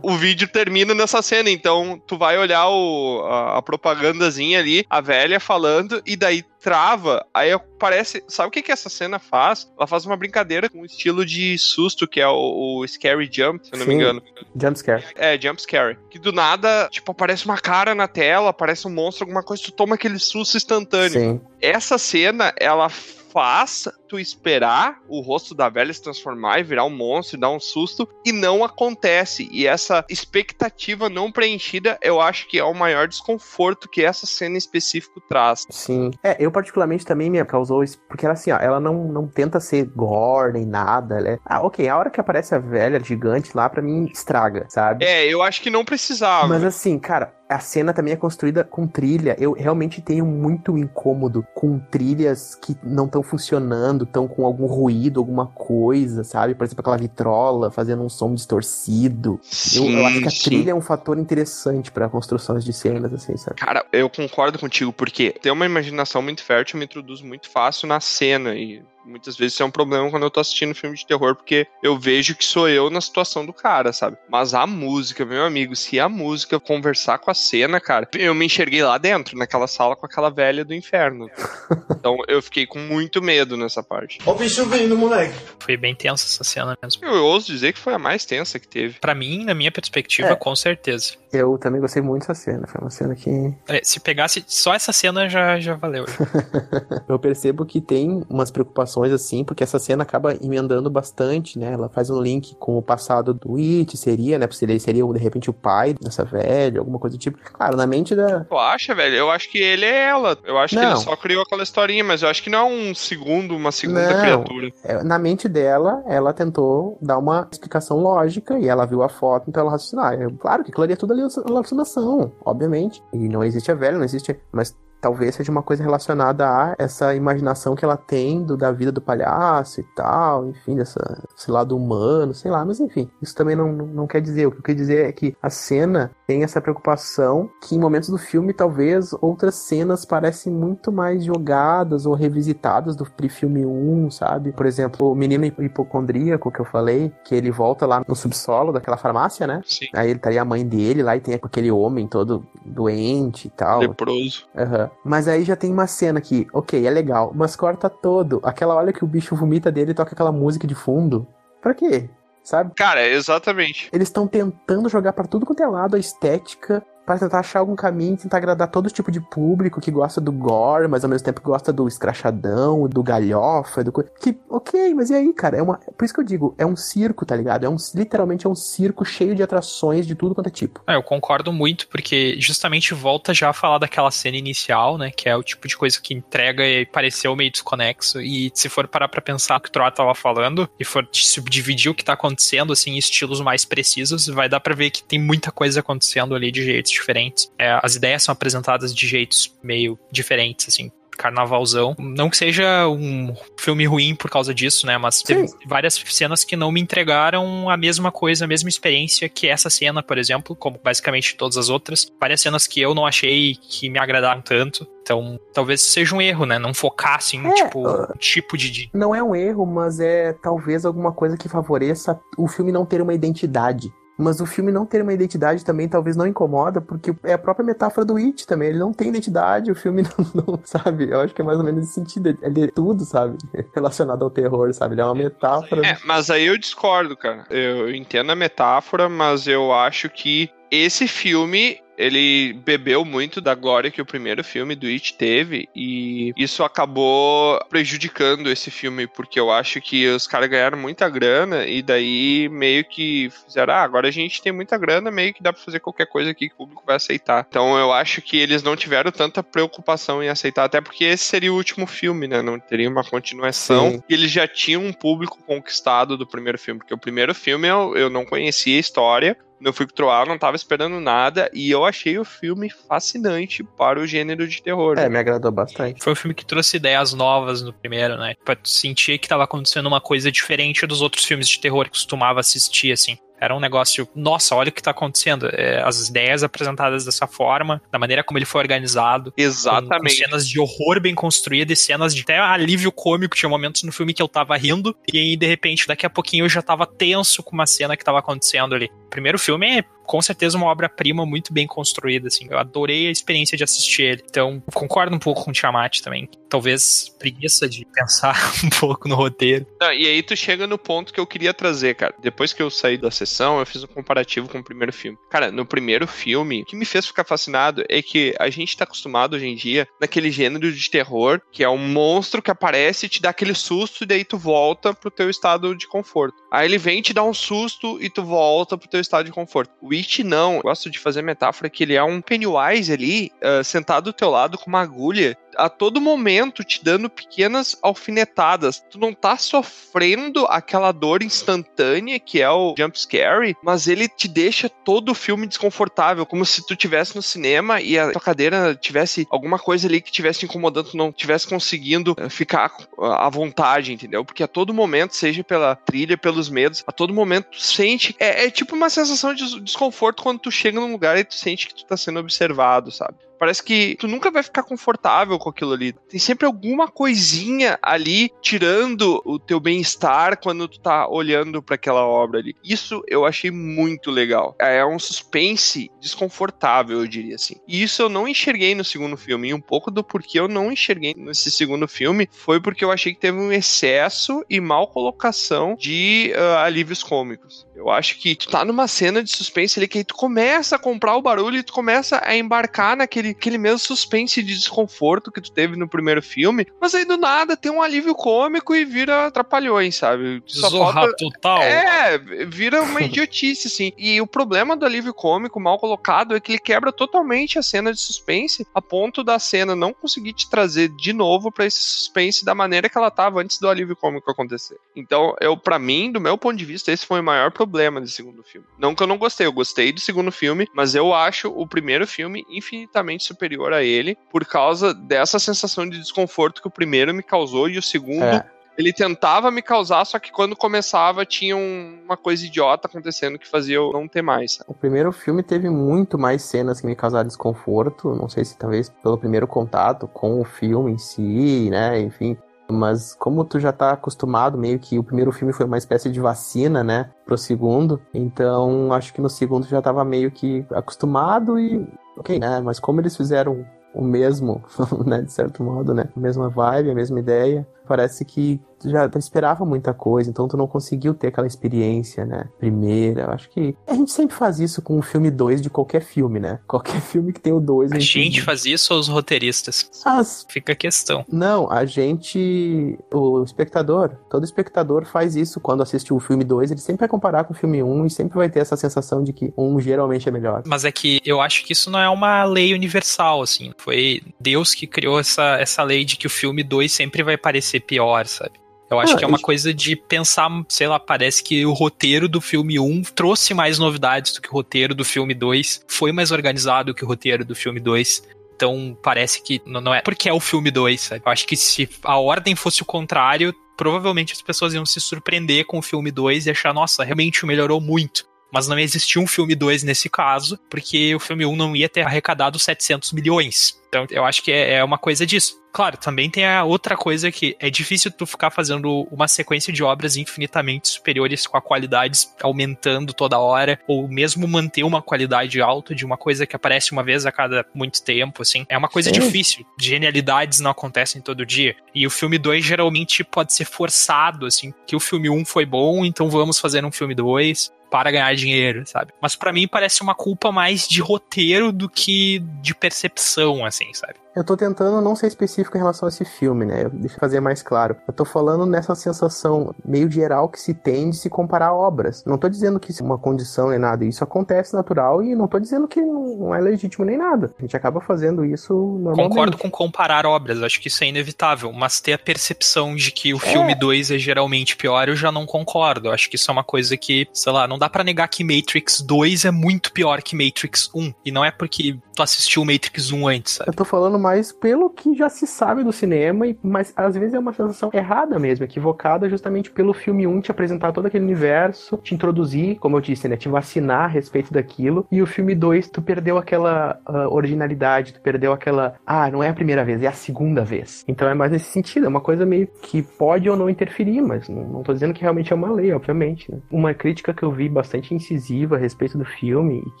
[0.02, 1.50] o vídeo termina nessa cena.
[1.50, 2.85] Então, tu vai olhar o,
[3.24, 8.24] a, a propagandazinha ali, a velha falando, e daí trava, aí parece.
[8.26, 9.70] Sabe o que, que essa cena faz?
[9.78, 13.64] Ela faz uma brincadeira com o estilo de susto, que é o, o Scary Jump,
[13.64, 14.00] se eu não me Sim.
[14.00, 14.22] engano.
[14.60, 15.04] Jumpscare.
[15.14, 15.96] É, jump scare.
[16.10, 19.72] Que do nada, tipo, aparece uma cara na tela, aparece um monstro, alguma coisa, tu
[19.72, 21.10] toma aquele susto instantâneo.
[21.20, 21.40] Sim.
[21.60, 26.90] Essa cena, ela faz tu esperar o rosto da velha se transformar e virar um
[26.90, 29.48] monstro e dar um susto, e não acontece.
[29.50, 34.54] E essa expectativa não preenchida, eu acho que é o maior desconforto que essa cena
[34.54, 35.66] em específico traz.
[35.70, 36.10] Sim.
[36.22, 39.60] É, eu particularmente também me causou isso, porque ela assim, ó, ela não, não tenta
[39.60, 41.38] ser gore nem nada, ela é...
[41.44, 45.04] Ah, ok, a hora que aparece a velha gigante lá, pra mim, estraga, sabe?
[45.04, 46.48] É, eu acho que não precisava.
[46.48, 49.36] Mas assim, cara, a cena também é construída com trilha.
[49.38, 55.20] Eu realmente tenho muito incômodo com trilhas que não estão funcionando, estão com algum ruído,
[55.20, 56.54] alguma coisa, sabe?
[56.54, 59.32] Por exemplo, aquela vitrola fazendo um som distorcido.
[59.32, 60.44] Eu, Sim, eu acho que a sim.
[60.44, 63.56] trilha é um fator interessante pra construções de cenas, assim, sabe?
[63.56, 68.00] Cara, eu concordo contigo, porque ter uma imaginação muito fértil me introduz muito fácil na
[68.00, 71.34] cena e muitas vezes isso é um problema quando eu tô assistindo filme de terror,
[71.34, 74.16] porque eu vejo que sou eu na situação do cara, sabe?
[74.28, 78.46] Mas a música, meu amigo, se a música conversar com a cena, cara, eu me
[78.46, 81.28] enxerguei lá dentro, naquela sala com aquela velha do inferno.
[81.98, 84.18] Então eu fiquei com muito medo nessa parte.
[84.24, 85.34] Ó o bicho vindo, moleque.
[85.58, 87.04] Foi bem tensa essa cena mesmo.
[87.04, 89.00] Eu ouso dizer que foi a mais tensa que teve.
[89.00, 90.36] Pra mim, na minha perspectiva, É.
[90.36, 91.14] com certeza.
[91.32, 92.64] Eu também gostei muito dessa cena.
[92.68, 93.30] Foi uma cena que
[93.68, 96.04] É, Se pegasse só essa cena, já, já valeu.
[97.08, 101.72] eu percebo que tem umas preocupações assim, porque essa cena acaba emendando bastante, né?
[101.72, 104.46] Ela faz um link com o passado do It, seria, né?
[104.46, 107.38] Porque ele seria de repente o pai dessa velha, alguma coisa do tipo.
[107.52, 108.44] Claro, na mente da.
[108.44, 109.14] Tu acha, velho?
[109.16, 110.36] Eu acho que ele é ela.
[110.44, 110.90] Eu acho que Não.
[110.92, 114.06] ele só criou aquela historinha, mas eu acho que não é um segundo, uma segunda
[114.12, 114.20] Não.
[114.20, 114.70] criatura.
[114.84, 119.44] é, Na mente dela, ela tentou dar uma explicação lógica e ela viu a foto,
[119.48, 120.04] então ela raciocinou.
[120.04, 121.14] Ah, é Claro que aquilo ali é tudo
[121.46, 123.02] alucinação, obviamente.
[123.12, 124.36] E não existe a velha, não existe.
[124.52, 128.90] Mas talvez seja uma coisa relacionada a essa imaginação que ela tem do, da vida
[128.90, 133.56] do palhaço e tal, enfim, dessa, desse lado humano, sei lá, mas enfim, isso também
[133.56, 134.46] não, não, quer dizer.
[134.46, 138.08] O que eu quero dizer é que a cena tem essa preocupação que em momentos
[138.08, 144.52] do filme, talvez outras cenas parecem muito mais jogadas ou revisitadas do pre-filme 1, sabe?
[144.52, 148.96] Por exemplo, o menino hipocondríaco que eu falei, que ele volta lá no subsolo daquela
[148.96, 149.60] farmácia, né?
[149.64, 149.86] Sim.
[149.92, 153.80] Aí ele estaria a mãe dele lá e tem aquele homem todo doente e tal.
[153.80, 154.46] Leproso.
[154.56, 154.85] Aham.
[155.04, 158.40] Mas aí já tem uma cena que, ok, é legal, mas corta todo.
[158.42, 161.26] Aquela hora que o bicho vomita dele e toca aquela música de fundo.
[161.60, 162.08] Pra quê?
[162.42, 162.72] Sabe?
[162.76, 163.88] Cara, exatamente.
[163.92, 167.76] Eles estão tentando jogar pra tudo quanto é lado a estética para tentar achar algum
[167.76, 171.40] caminho, tentar agradar todo tipo de público que gosta do gore, mas ao mesmo tempo
[171.40, 175.56] gosta do escrachadão, do galhofa, do que OK, mas e aí, cara?
[175.56, 177.64] É uma, por isso que eu digo, é um circo, tá ligado?
[177.64, 180.82] É um literalmente é um circo cheio de atrações de tudo quanto é tipo.
[180.86, 185.10] É, eu concordo muito, porque justamente volta já a falar daquela cena inicial, né?
[185.10, 188.20] Que é o tipo de coisa que entrega e pareceu meio desconexo.
[188.20, 191.90] E se for parar pra pensar o que o Troa tava falando, e for subdividir
[191.90, 195.20] o que tá acontecendo, assim, em estilos mais precisos, vai dar pra ver que tem
[195.20, 197.50] muita coisa acontecendo ali de jeitos diferentes.
[197.58, 200.90] É, as ideias são apresentadas de jeitos meio diferentes, assim.
[201.16, 201.96] Carnavalzão.
[201.98, 204.98] Não que seja um filme ruim por causa disso, né?
[204.98, 205.56] Mas teve Sim.
[205.66, 210.02] várias cenas que não me entregaram a mesma coisa, a mesma experiência que essa cena,
[210.02, 212.12] por exemplo, como basicamente todas as outras.
[212.20, 214.86] Várias cenas que eu não achei que me agradaram tanto.
[215.02, 216.58] Então, talvez seja um erro, né?
[216.58, 220.34] Não focar, assim, É, tipo, uh, um tipo de- Não é um erro, mas é
[220.34, 223.90] talvez alguma coisa que favoreça o filme não ter uma identidade.
[224.18, 227.64] Mas o filme não ter uma identidade também talvez não incomoda, porque é a própria
[227.66, 228.70] metáfora do It também.
[228.70, 230.02] Ele não tem identidade, o filme
[230.34, 231.10] não, não- sabe?
[231.10, 232.36] Eu acho que é mais ou menos esse sentido.
[232.42, 233.36] Ele é tudo, sabe?
[233.74, 234.94] Relacionado ao terror, sabe?
[234.94, 235.86] Ele é uma metáfora.
[235.86, 237.44] É, mas aí eu discordo, cara.
[237.50, 243.90] Eu entendo a metáfora, mas eu acho que esse filme ele bebeu muito da glória
[243.90, 249.50] que o primeiro filme do It teve e isso acabou prejudicando esse filme porque eu
[249.50, 254.10] acho que os caras ganharam muita grana e daí meio que fizeram, ah, agora a
[254.12, 256.82] gente tem muita grana, meio que dá pra fazer qualquer coisa aqui que o público
[256.86, 257.46] vai aceitar.
[257.48, 261.52] Então eu acho que eles não tiveram tanta preocupação em aceitar, até porque esse seria
[261.52, 262.42] o último filme, né?
[262.42, 263.92] Não teria uma continuação.
[263.92, 264.02] Sim.
[264.08, 267.96] E eles já tinham um público conquistado do primeiro filme, porque o primeiro filme eu,
[267.96, 272.18] eu não conhecia a história, Eu fui Troar, não tava esperando nada e eu achei
[272.18, 274.98] o filme fascinante para o gênero de terror.
[274.98, 276.02] É, me agradou bastante.
[276.02, 278.34] Foi um filme que trouxe ideias novas no primeiro, né?
[278.44, 281.90] Pra tu sentir que tava acontecendo uma coisa diferente dos outros filmes de terror que
[281.90, 283.18] costumava assistir, assim.
[283.40, 285.48] Era um negócio, nossa, olha o que tá acontecendo.
[285.52, 289.32] É, as ideias apresentadas dessa forma, da maneira como ele foi organizado.
[289.36, 289.88] Exatamente.
[289.88, 293.36] Com, com cenas de horror bem construídas cenas de até alívio cômico.
[293.36, 296.44] Tinha momentos no filme que eu tava rindo e aí, de repente, daqui a pouquinho
[296.44, 298.90] eu já tava tenso com uma cena que tava acontecendo ali.
[299.06, 302.46] O primeiro filme é com certeza uma obra-prima muito bem construída, assim.
[302.48, 304.24] Eu adorei a experiência de assistir ele.
[304.28, 306.28] Então, concordo um pouco com o Tiamat também.
[306.48, 309.66] Talvez preguiça de pensar um pouco no roteiro.
[309.80, 312.14] E aí tu chega no ponto que eu queria trazer, cara.
[312.22, 315.18] Depois que eu saí da sessão, eu fiz um comparativo com o primeiro filme.
[315.30, 318.84] Cara, no primeiro filme, o que me fez ficar fascinado é que a gente tá
[318.84, 323.20] acostumado hoje em dia naquele gênero de terror, que é um monstro que aparece te
[323.20, 326.36] dá aquele susto e daí tu volta pro teu estado de conforto.
[326.50, 329.72] Aí ele vem te dá um susto e tu volta pro teu estado de conforto.
[329.80, 329.92] O
[330.24, 330.56] Não.
[330.56, 334.30] Eu gosto de fazer metáfora que ele é um Pennywise ali, uh, sentado do teu
[334.30, 338.84] lado com uma agulha, a todo momento te dando pequenas alfinetadas.
[338.90, 344.28] Tu não tá sofrendo aquela dor instantânea que é o jump scare, mas ele te
[344.28, 348.74] deixa todo o filme desconfortável, como se tu tivesse no cinema e a tua cadeira
[348.74, 354.24] tivesse alguma coisa ali que tivesse incomodando, tu não tivesse conseguindo ficar à vontade, entendeu?
[354.24, 358.14] Porque a todo momento, seja pela trilha, pelos medos, a todo momento tu sente.
[358.18, 361.68] É, é tipo uma sensação de desconforto quando tu chega num lugar e tu sente
[361.68, 363.25] que tu tá sendo observado, sabe?
[363.38, 365.92] Parece que tu nunca vai ficar confortável com aquilo ali.
[366.08, 372.04] Tem sempre alguma coisinha ali tirando o teu bem-estar quando tu tá olhando para aquela
[372.06, 372.54] obra ali.
[372.64, 374.54] Isso eu achei muito legal.
[374.58, 377.56] É um suspense desconfortável, eu diria assim.
[377.66, 379.48] E isso eu não enxerguei no segundo filme.
[379.48, 383.12] E um pouco do porquê eu não enxerguei nesse segundo filme foi porque eu achei
[383.12, 387.66] que teve um excesso e mal colocação de uh, alívios cômicos.
[387.74, 390.78] Eu acho que tu tá numa cena de suspense ali que aí tu começa a
[390.78, 395.32] comprar o barulho e tu começa a embarcar naquele aquele, aquele mesmo suspense de desconforto
[395.32, 398.84] que tu teve no primeiro filme, mas aí do nada tem um alívio cômico e
[398.84, 400.42] vira trapalhões, sabe?
[400.46, 401.16] Só Zorra falta...
[401.16, 401.62] total.
[401.62, 403.92] É, vira uma idiotice, assim.
[403.96, 407.92] E o problema do alívio cômico mal colocado é que ele quebra totalmente a cena
[407.92, 412.44] de suspense, a ponto da cena não conseguir te trazer de novo para esse suspense
[412.44, 414.76] da maneira que ela tava antes do alívio cômico acontecer.
[414.94, 418.08] Então, eu, para mim, do meu ponto de vista, esse foi o maior problema do
[418.08, 418.66] segundo filme.
[418.78, 422.06] Não que eu não gostei, eu gostei do segundo filme, mas eu acho o primeiro
[422.06, 427.22] filme infinitamente superior a ele por causa dessa sensação de desconforto que o primeiro me
[427.22, 428.46] causou e o segundo é.
[428.76, 433.76] ele tentava me causar, só que quando começava tinha uma coisa idiota acontecendo que fazia
[433.76, 434.60] eu não ter mais.
[434.66, 438.88] O primeiro filme teve muito mais cenas que me causaram desconforto, não sei se talvez
[438.88, 442.36] pelo primeiro contato com o filme em si, né, enfim,
[442.70, 446.20] mas como tu já tá acostumado, meio que o primeiro filme foi uma espécie de
[446.20, 451.86] vacina, né, pro segundo, então acho que no segundo já tava meio que acostumado e
[452.16, 452.60] ok, né?
[452.60, 454.62] Mas como eles fizeram o mesmo,
[455.06, 456.08] né, de certo modo, né?
[456.14, 457.66] A mesma vibe, a mesma ideia.
[457.86, 462.48] Parece que tu já esperava muita coisa, então tu não conseguiu ter aquela experiência, né?
[462.58, 466.02] Primeira, eu acho que a gente sempre faz isso com o filme 2 de qualquer
[466.02, 466.60] filme, né?
[466.66, 467.92] Qualquer filme que tem o 2.
[467.92, 469.90] A, a gente, gente faz isso ou os roteiristas?
[470.04, 470.46] As...
[470.48, 471.24] Fica a questão.
[471.30, 472.98] Não, a gente.
[473.12, 477.44] O espectador, todo espectador faz isso quando assiste o filme 2, ele sempre vai comparar
[477.44, 480.28] com o filme 1 um, e sempre vai ter essa sensação de que um geralmente
[480.28, 480.62] é melhor.
[480.66, 483.72] Mas é que eu acho que isso não é uma lei universal, assim.
[483.78, 487.75] Foi Deus que criou essa, essa lei de que o filme 2 sempre vai parecer
[487.80, 488.52] pior, sabe?
[488.90, 492.28] Eu acho ah, que é uma coisa de pensar, sei lá, parece que o roteiro
[492.28, 496.30] do filme 1 trouxe mais novidades do que o roteiro do filme 2, foi mais
[496.30, 498.22] organizado que o roteiro do filme 2.
[498.54, 501.22] Então parece que não é porque é o filme 2, sabe?
[501.26, 505.66] Eu acho que se a ordem fosse o contrário, provavelmente as pessoas iam se surpreender
[505.66, 508.24] com o filme 2 e achar, nossa, realmente melhorou muito.
[508.52, 511.88] Mas não existia um filme 2 nesse caso, porque o filme 1 um não ia
[511.88, 513.78] ter arrecadado 700 milhões.
[513.88, 515.60] Então eu acho que é, é uma coisa disso.
[515.76, 519.84] Claro, também tem a outra coisa que é difícil tu ficar fazendo uma sequência de
[519.84, 525.94] obras infinitamente superiores com a qualidade aumentando toda hora, ou mesmo manter uma qualidade alta
[525.94, 528.64] de uma coisa que aparece uma vez a cada muito tempo, assim.
[528.70, 529.20] É uma coisa Sim.
[529.20, 529.66] difícil.
[529.78, 531.76] Genialidades não acontecem todo dia.
[531.94, 535.66] E o filme 2 geralmente pode ser forçado, assim, que o filme 1 um foi
[535.66, 539.12] bom, então vamos fazer um filme 2 para ganhar dinheiro, sabe?
[539.20, 544.14] Mas para mim parece uma culpa mais de roteiro do que de percepção, assim, sabe?
[544.36, 546.90] Eu tô tentando não ser específico em relação a esse filme, né?
[546.92, 547.96] Deixa eu fazer mais claro.
[548.06, 552.22] Eu tô falando nessa sensação meio geral que se tem de se comparar obras.
[552.26, 554.04] Não tô dizendo que isso é uma condição nem nada.
[554.04, 557.50] Isso acontece natural e não tô dizendo que não é legítimo nem nada.
[557.58, 559.28] A gente acaba fazendo isso normalmente.
[559.28, 563.32] Concordo com comparar obras, acho que isso é inevitável, mas ter a percepção de que
[563.32, 566.10] o filme 2 é geralmente pior, eu já não concordo.
[566.10, 569.00] Acho que isso é uma coisa que, sei lá, não dá para negar que Matrix
[569.00, 571.14] 2 é muito pior que Matrix 1.
[571.24, 573.70] E não é porque tu assistiu Matrix 1 antes, sabe?
[573.70, 577.38] Eu tô falando mais pelo que já se sabe do cinema, mas às vezes é
[577.38, 582.12] uma sensação errada mesmo, equivocada, justamente pelo filme 1 te apresentar todo aquele universo, te
[582.12, 583.36] introduzir, como eu disse, né?
[583.36, 585.06] Te vacinar a respeito daquilo.
[585.12, 588.96] E o filme 2, tu perdeu aquela ah, originalidade, tu perdeu aquela.
[589.06, 591.04] Ah, não é a primeira vez, é a segunda vez.
[591.06, 594.48] Então é mais nesse sentido, é uma coisa meio que pode ou não interferir, mas
[594.48, 596.50] não, não tô dizendo que realmente é uma lei, obviamente.
[596.50, 596.58] Né?
[596.68, 600.00] Uma crítica que eu vi bastante incisiva a respeito do filme, e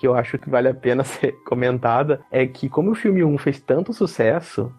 [0.00, 3.38] que eu acho que vale a pena ser comentada, é que como o filme 1
[3.38, 4.15] fez tanto sucesso,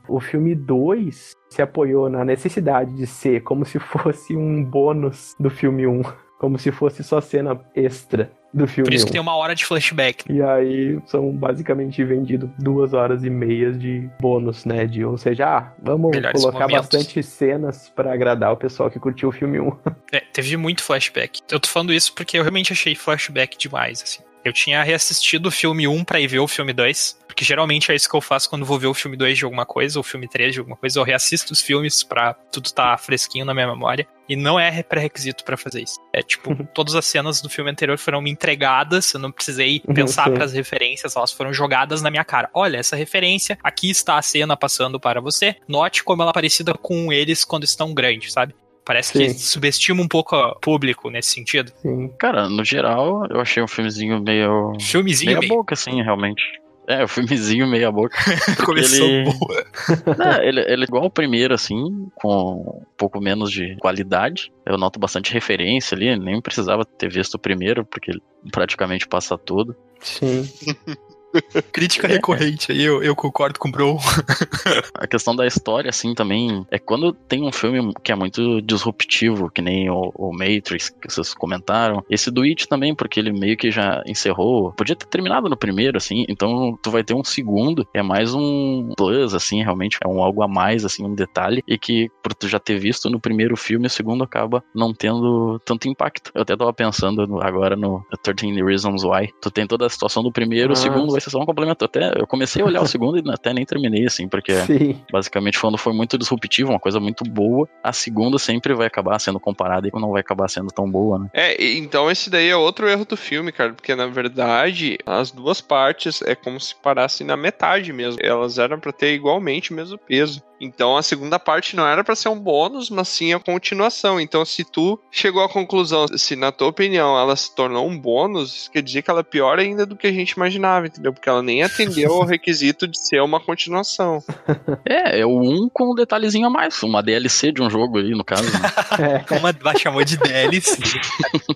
[0.08, 5.50] o filme 2 se apoiou na necessidade de ser como se fosse um bônus do
[5.50, 6.02] filme 1.
[6.40, 9.08] Como se fosse só cena extra do filme Por isso 1.
[9.08, 10.32] que tem uma hora de flashback.
[10.32, 14.86] E aí são basicamente vendidos duas horas e meias de bônus, né?
[14.86, 16.90] De, ou seja, ah, vamos Melhores colocar momentos.
[16.90, 19.78] bastante cenas pra agradar o pessoal que curtiu o filme 1.
[20.14, 21.42] É, teve muito flashback.
[21.52, 24.22] Eu tô falando isso porque eu realmente achei flashback demais, assim.
[24.48, 27.96] Eu tinha reassistido o filme 1 pra ir ver o filme 2, porque geralmente é
[27.96, 30.04] isso que eu faço quando vou ver o filme 2 de alguma coisa, ou o
[30.04, 33.68] filme 3 de alguma coisa, eu reassisto os filmes pra tudo tá fresquinho na minha
[33.68, 34.08] memória.
[34.30, 36.00] E não é pré-requisito pra fazer isso.
[36.14, 39.94] É tipo, todas as cenas do filme anterior foram me entregadas, eu não precisei Uhum,
[39.94, 40.34] pensar sim.
[40.34, 42.50] pras referências, elas foram jogadas na minha cara.
[42.54, 45.58] Olha, essa referência, aqui está a cena passando para você.
[45.68, 48.56] Note como ela é parecida com eles quando estão grandes, sabe?
[48.88, 49.38] Parece que Sim.
[49.38, 51.74] subestima um pouco o público nesse sentido.
[51.82, 52.08] Sim.
[52.18, 54.72] Cara, no geral, eu achei um filmezinho meio.
[54.80, 55.54] Filmezinho meia meio.
[55.54, 56.42] boca, assim, realmente.
[56.88, 58.16] É, o filmezinho meia boca.
[58.66, 59.26] Começou ele...
[59.26, 59.66] boa.
[60.40, 64.54] É, ele, ele é igual o primeiro, assim, com um pouco menos de qualidade.
[64.66, 68.22] Eu noto bastante referência ali, nem precisava ter visto o primeiro, porque ele
[68.54, 69.76] praticamente passa tudo.
[70.00, 70.50] Sim.
[71.72, 73.98] Crítica recorrente aí, eu, eu concordo com o Bro.
[74.94, 79.50] A questão da história, assim, também, é quando tem um filme que é muito disruptivo,
[79.50, 82.04] que nem o, o Matrix, que vocês comentaram.
[82.10, 84.72] Esse do It também, porque ele meio que já encerrou.
[84.74, 88.94] Podia ter terminado no primeiro, assim, então tu vai ter um segundo, é mais um
[88.96, 92.48] plus, assim, realmente, é um algo a mais, assim, um detalhe, e que por tu
[92.48, 96.32] já ter visto no primeiro filme, o segundo acaba não tendo tanto impacto.
[96.34, 99.30] Eu até tava pensando agora no 13 Reasons Why.
[99.42, 101.86] Tu tem toda a situação do primeiro, o Ah, segundo ser só um complemento.
[101.86, 105.02] Até, eu comecei a olhar o segundo e até nem terminei, assim, porque Sim.
[105.12, 109.40] basicamente quando foi muito disruptivo, uma coisa muito boa, a segunda sempre vai acabar sendo
[109.40, 111.30] comparada e não vai acabar sendo tão boa, né?
[111.34, 115.60] É, então esse daí é outro erro do filme, cara, porque na verdade as duas
[115.62, 118.20] partes é como se parassem na metade mesmo.
[118.22, 120.42] Elas eram pra ter igualmente o mesmo peso.
[120.60, 124.20] Então a segunda parte não era pra ser um bônus, mas sim a continuação.
[124.20, 128.56] Então se tu chegou à conclusão, se na tua opinião ela se tornou um bônus,
[128.56, 131.14] isso quer dizer que ela é pior ainda do que a gente imaginava, entendeu?
[131.14, 134.24] Porque ela nem atendeu ao requisito de ser uma continuação.
[134.90, 138.12] É, é o um com um detalhezinho a mais, uma DLC de um jogo ali,
[138.12, 138.44] no caso.
[138.44, 138.60] né?
[139.28, 139.54] É.
[139.62, 140.78] Vai chamou de DLC.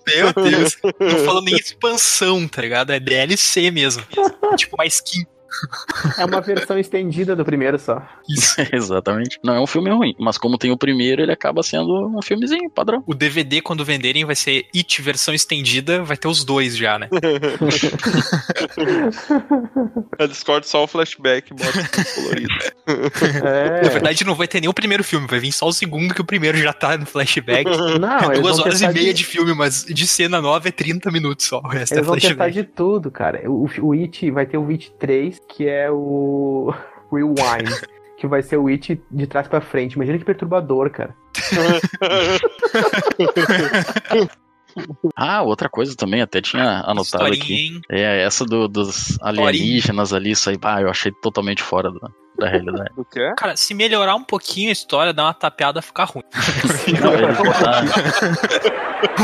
[0.08, 0.78] Meu Deus.
[1.00, 2.92] Não falou nem expansão, tá ligado?
[2.92, 4.04] É DLC mesmo.
[4.58, 5.26] tipo uma skin.
[6.18, 8.02] É uma versão estendida do primeiro só.
[8.28, 8.56] Isso.
[8.72, 9.40] Exatamente.
[9.44, 12.70] Não é um filme ruim, mas como tem o primeiro, ele acaba sendo um filmezinho
[12.70, 13.04] padrão.
[13.06, 17.10] O DVD, quando venderem, vai ser It versão estendida, vai ter os dois já, né?
[20.20, 22.54] A Discord só o flashback, bota tudo colorido.
[23.44, 23.82] É.
[23.84, 26.22] Na verdade, não vai ter nem o primeiro filme, vai vir só o segundo, que
[26.22, 27.66] o primeiro já tá no flashback.
[28.00, 29.22] Não, É duas horas e meia de...
[29.22, 31.60] de filme, mas de cena nova é 30 minutos só.
[31.60, 32.54] O resto Eles é vão testar flashback.
[32.54, 33.42] de tudo, cara.
[33.50, 36.74] O, o It vai ter o It 3, que é o
[37.12, 37.70] Rewind.
[38.18, 39.94] Que vai ser o It de trás pra frente.
[39.94, 41.16] Imagina que perturbador, cara.
[45.18, 47.54] Ah, outra coisa também, até tinha anotado Historinha, aqui.
[47.54, 47.82] hein?
[47.90, 52.10] É essa do- dos alienígenas ali, isso aí, ah, eu achei totalmente fora da,
[52.42, 52.92] da realidade.
[52.98, 53.32] O quê?
[53.38, 56.24] Cara, se melhorar um pouquinho a história, dar uma tapeada, fica ruim.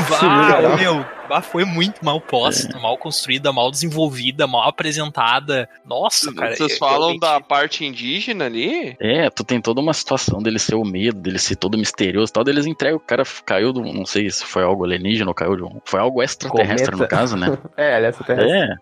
[0.09, 5.69] Botaram- Ah, meu, ah, foi muito mal posta, mal construída, mal desenvolvida, mal apresentada.
[5.85, 6.55] Nossa, cara.
[6.55, 8.95] Vocês eu- falam realmente- da parte indígena ali?
[8.99, 12.33] É, tu tem toda uma situação dele ser o medo, dele ser todo misterioso e
[12.33, 15.35] tal, daí eles entregam, o cara caiu do, não sei se foi algo alienígena ou
[15.35, 17.03] caiu de um, foi algo extraterrestre Cometa.
[17.03, 17.57] no caso, né?
[17.77, 18.33] É, aliás, até.
[18.33, 18.75] É,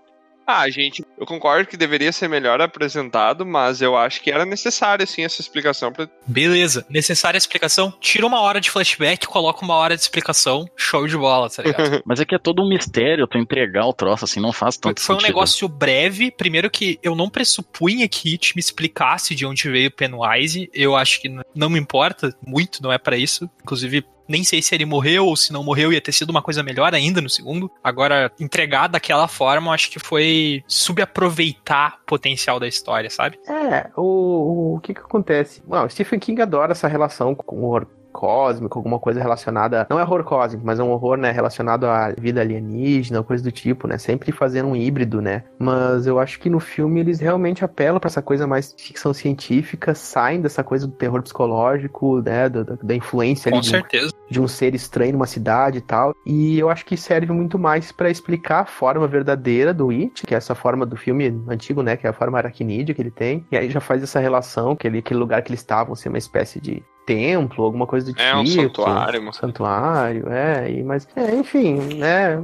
[0.45, 4.45] Ah, a gente Eu concordo que deveria ser melhor apresentado, mas eu acho que era
[4.45, 5.91] necessário, sim, essa explicação.
[5.91, 6.08] Pra...
[6.27, 6.86] Beleza.
[6.89, 7.93] Necessária explicação?
[7.99, 12.01] Tira uma hora de flashback, coloca uma hora de explicação, show de bola, tá ligado?
[12.05, 15.01] Mas é que é todo um mistério tu entregar o troço, assim, não faz tanto
[15.01, 15.34] Foi um sentido.
[15.34, 16.31] negócio breve.
[16.31, 20.69] Primeiro que eu não pressupunha que It me explicasse de onde veio Pennywise.
[20.73, 23.49] Eu acho que não me importa muito, não é pra isso.
[23.62, 26.63] Inclusive, nem sei se ele morreu ou se não morreu, ia ter sido uma coisa
[26.63, 27.71] melhor ainda no segundo.
[27.83, 33.39] Agora, entregar daquela forma, acho que foi subaproveitar o potencial da história, sabe?
[33.47, 35.61] É, o, o que que acontece?
[35.67, 37.67] O Stephen King adora essa relação com o
[38.16, 39.86] cósmico, alguma coisa relacionada.
[39.89, 43.51] Não é horror cósmico, mas é um horror, né, relacionado à vida alienígena, coisa do
[43.51, 43.97] tipo, né?
[43.97, 45.43] Sempre fazendo um híbrido, né?
[45.59, 49.93] Mas eu acho que no filme eles realmente apelam pra essa coisa mais ficção científica,
[49.93, 52.47] saem dessa coisa do terror psicológico, né?
[52.49, 54.11] Da, da- da influência Com ali um, certeza.
[54.24, 56.13] de um ser estranho numa cidade e tal.
[56.26, 60.34] E eu acho que serve muito mais pra explicar a forma verdadeira do It, que
[60.34, 61.95] é essa forma do filme antigo, né?
[61.95, 63.45] Que é a forma aracnídea que ele tem.
[63.51, 66.17] E aí já faz essa relação, que ele, aquele lugar que eles estavam ser uma
[66.17, 68.39] espécie de templo, alguma coisa do É, tipo.
[68.39, 70.71] um santuário, uma- santuário, é.
[70.71, 72.41] E, mas, é, enfim, né?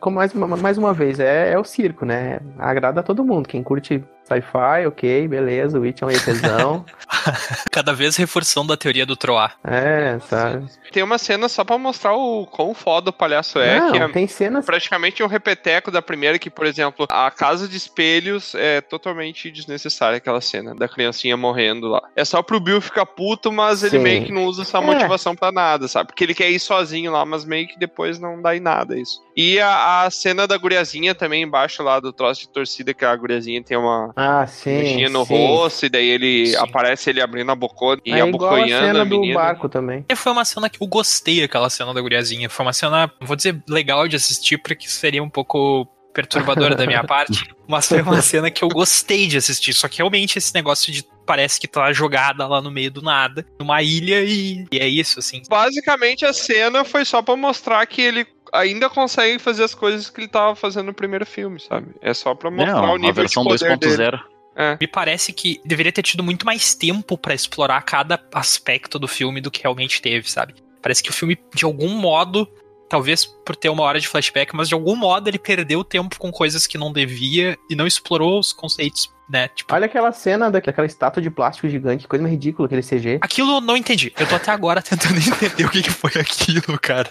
[0.00, 2.40] Como mais, uma- mais uma vez, é, é o circo, né?
[2.58, 3.48] Agrada a todo mundo.
[3.48, 6.84] Quem curte sci-fi, ok, beleza, o It é um ETzão.
[7.70, 9.56] Cada vez reforçando a teoria do Troar.
[9.64, 10.66] é, sabe?
[10.92, 14.08] Tem uma cena só pra mostrar o quão foda o palhaço é, Não, que é
[14.08, 18.80] tem cenas praticamente um repeteco da primeira, que, por exemplo, a casa de espelhos é
[18.80, 22.02] totalmente desnecessária aquela cena da criancinha morrendo lá.
[22.16, 24.02] É só pro Bill ficar puto, mas ele Sim.
[24.02, 24.80] meio que não usa essa É.
[24.80, 26.08] motivação pra nada, sabe?
[26.08, 29.20] Porque ele quer ir sozinho lá, mas meio que depois não dá em nada isso.
[29.36, 33.14] E a, a cena da guriazinha também embaixo lá do troço de torcida, que a
[33.14, 34.70] guriazinha tem uma Ah, sim.
[34.70, 35.36] mexinha no sim.
[35.36, 36.56] rosto, e daí ele Sim.
[36.56, 40.06] aparece ele abrindo a bocona e É igual a abocanhando cena a do barco também.
[40.08, 42.48] E foi uma cena que eu gostei, aquela cena da guriazinha.
[42.48, 46.86] Foi uma cena, não vou dizer legal de assistir, porque seria um pouco perturbadora da
[46.86, 47.44] minha parte.
[47.68, 49.74] Mas foi uma cena que eu gostei de assistir.
[49.74, 53.44] Só que realmente esse negócio de parece que tá jogada lá no meio do nada,
[53.58, 55.42] numa ilha, e, e é isso, assim.
[55.48, 60.20] Basicamente a cena foi só pra mostrar que ele ainda consegue fazer as coisas que
[60.20, 61.88] ele tava fazendo no primeiro filme, sabe?
[62.00, 64.18] É só pra mostrar Não, o nível a versão de poder dele.
[64.56, 64.78] 2.0.
[64.80, 69.40] Me parece que deveria ter tido muito mais tempo pra explorar cada aspecto do filme
[69.40, 70.54] do que realmente teve, sabe?
[70.80, 72.48] Parece que o filme, de algum modo,
[72.88, 76.32] talvez por ter uma hora de flashback, mas de algum modo ele perdeu tempo com
[76.32, 79.48] coisas que não devia e não explorou os conceitos, né?
[79.48, 82.82] Tipo, Olha aquela cena da- daquela estátua de plástico gigante, que coisa mais ridícula, aquele
[82.82, 83.18] CG.
[83.20, 84.12] aquilo eu não entendi.
[84.18, 87.10] Eu tô até agora tentando entender o que, que foi aquilo, cara.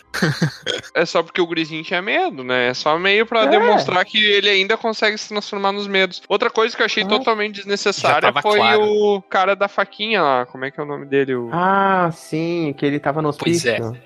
[0.93, 2.70] É só porque o gurizinho tinha medo, né?
[2.70, 3.47] É só meio pra É.
[3.47, 6.22] demonstrar que ele ainda consegue se transformar nos medos.
[6.30, 7.07] Outra coisa que eu achei Ah.
[7.07, 8.84] totalmente desnecessária foi claro.
[8.84, 10.45] o cara da faquinha lá.
[10.45, 11.36] Como é que é o nome dele?
[11.36, 11.49] O...
[11.51, 13.74] Ah, sim, que ele tava no Pois é.
[13.82, 14.01] hospício.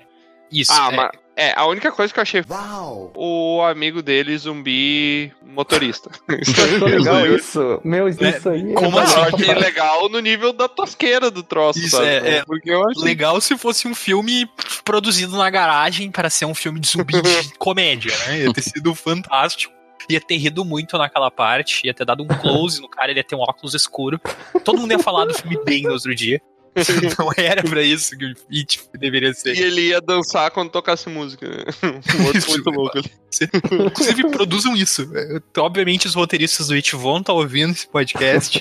[0.50, 0.72] Isso.
[0.72, 0.96] Ah, é.
[0.96, 1.10] mas.
[1.36, 2.42] É, a única coisa que eu achei
[3.14, 6.10] o amigo dele, zumbi motorista.
[6.40, 7.80] Isso legal isso?
[7.82, 8.74] Meu, isso aí.
[8.74, 9.20] como Eu assim?
[9.20, 12.06] achei legal no nível da tosqueira do troço, Isso, sabe?
[12.08, 14.48] é- é Porque eu achei Legal se fosse um filme
[14.84, 18.40] produzido na garagem para ser um filme de zumbi de comédia, né?
[18.40, 19.72] Ia ter sido fantástico.
[20.08, 23.24] Ia ter rido muito naquela parte, ia ter dado um close no cara, ele ia
[23.24, 24.20] ter um óculos escuro.
[24.64, 26.40] Todo mundo ia falar do filme bem no outro dia.
[27.18, 29.56] Não era pra isso que o It deveria ser.
[29.56, 31.48] E ele ia dançar quando tocasse música.
[31.48, 31.64] né?
[32.20, 33.10] Um outro muito louco ali.
[33.72, 35.08] Inclusive, produzam isso.
[35.14, 38.60] É, Obviamente, os roteiristas do It vão estar ouvindo esse podcast.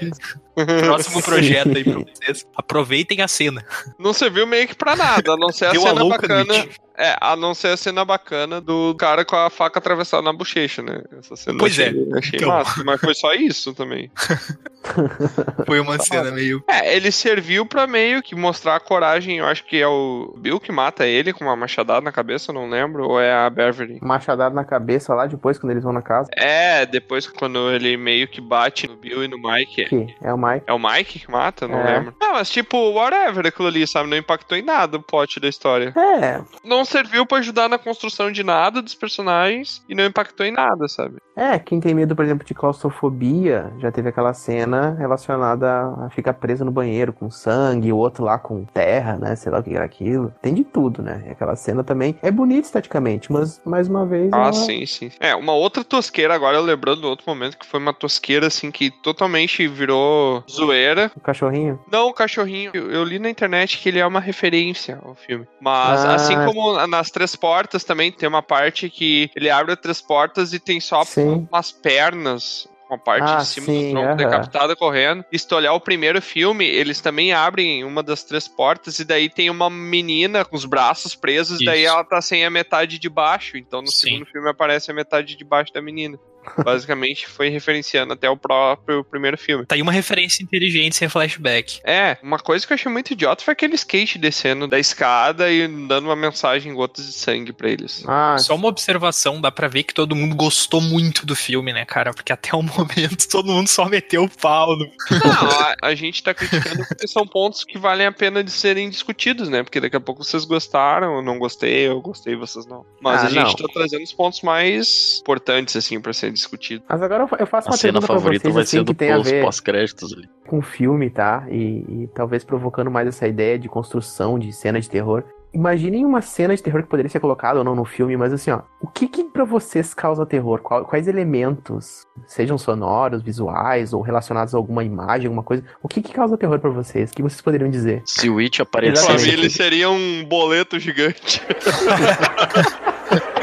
[0.55, 2.45] Próximo projeto aí pra vocês.
[2.55, 3.65] Aproveitem a cena.
[3.97, 6.53] Não serviu meio que pra nada, a não ser a Deu a cena do bacana.
[6.97, 10.81] É, a não ser a cena bacana do cara com a faca atravessada na bochecha,
[10.81, 11.01] né?
[11.17, 11.87] Essa cena Pois é.
[11.87, 12.49] achei, achei Então.
[12.49, 14.11] massa, mas foi só isso também.
[15.65, 16.63] Foi uma cena meio.
[16.67, 20.59] É, ele serviu pra meio que mostrar a coragem, eu acho que é o Bill
[20.59, 23.99] que mata ele com uma machadada na cabeça, não lembro, ou é a Beverly.
[24.01, 26.29] Machadado na cabeça lá depois, quando eles vão na casa.
[26.35, 29.85] É, depois quando ele meio que bate no Bill e no Mike.
[29.85, 30.63] Que é o Mike.
[30.67, 31.67] É o Mike que mata?
[31.67, 31.97] Não É.
[31.99, 32.13] lembro.
[32.19, 34.09] Não, mas tipo, whatever aquilo ali, sabe?
[34.09, 35.93] Não impactou em nada o plot da história.
[35.97, 40.51] É, Não serviu pra ajudar na construção de nada dos personagens e não impactou em
[40.51, 41.17] nada, sabe?
[41.39, 45.67] É, quem tem medo, por exemplo, de claustrofobia, já teve aquela cena relacionada
[46.05, 49.35] a ficar preso no banheiro com sangue, o outro lá com terra, né?
[49.35, 50.33] Sei lá o que era aquilo.
[50.41, 51.23] Tem de tudo, né?
[51.27, 54.31] E aquela cena também é bonita esteticamente, mas mais uma vez.
[54.33, 55.11] Ah, ela- sim, sim.
[55.19, 58.71] É, uma outra tosqueira agora, eu lembrando do outro momento, que foi uma tosqueira, assim,
[58.71, 61.11] que totalmente virou zoeira.
[61.15, 61.79] O cachorrinho.
[61.91, 65.47] Não, o cachorrinho, eu, eu li na internet que ele é uma referência ao filme.
[65.61, 66.15] Mas, Ah.
[66.15, 70.53] assim como nas Três Portas também, tem uma parte que ele abre as Três Portas
[70.53, 71.28] e tem só Sim.
[71.51, 74.15] Umas pernas uma parte Ah, de cima sim, do tronco aham.
[74.15, 75.23] decapitada correndo.
[75.31, 79.05] E se tu olhar o primeiro filme, eles também abrem uma das três portas e
[79.05, 81.91] daí tem uma menina com os braços presos, e daí Isso.
[81.91, 83.57] ela tá sem a metade de baixo.
[83.57, 84.07] Então no Sim.
[84.07, 86.19] segundo filme aparece a metade de baixo da menina.
[86.63, 89.65] Basicamente foi referenciando até o próprio primeiro filme.
[89.65, 91.79] Tá aí uma referência inteligente sem flashback.
[91.83, 95.67] É, uma coisa que eu achei muito idiota foi aquele skate descendo da escada e
[95.67, 98.03] dando uma mensagem em gotas de sangue pra eles.
[98.07, 101.85] Ah, Só uma observação, dá pra ver que todo mundo gostou muito do filme, né,
[101.85, 102.13] cara?
[102.13, 104.75] Porque até o momento todo mundo só meteu o pau.
[104.77, 104.85] No...
[104.85, 108.89] Não, a, a gente tá criticando porque são pontos que valem a pena de serem
[108.89, 109.63] discutidos, né?
[109.63, 112.85] Porque daqui a pouco vocês gostaram, eu não gostei, eu gostei, vocês não.
[113.01, 113.67] Mas Ah, a gente não.
[113.67, 116.83] tá trazendo os pontos mais importantes, assim, pra ser discutido.
[116.89, 118.91] mas agora eu- faço A uma cena pergunta pra favorita vocês vai assim, ser do
[118.93, 120.27] que tem a pós- ver pós-créditos ali.
[120.47, 121.45] com o filme, tá?
[121.49, 125.23] E, e talvez provocando mais essa ideia de construção de cena de terror.
[125.51, 128.51] Imaginem uma cena de terror que poderia ser colocada ou não no filme, mas assim,
[128.51, 130.59] ó, o que que pra vocês causa terror?
[130.61, 136.03] Qual- quais elementos, sejam sonoros, visuais ou relacionados a alguma imagem, alguma coisa, o que
[136.03, 137.09] que causa terror pra vocês?
[137.09, 138.03] O que vocês poderiam dizer?
[138.05, 139.07] Se o Witch A aparecesse.
[139.07, 141.41] Família seria um boleto gigante.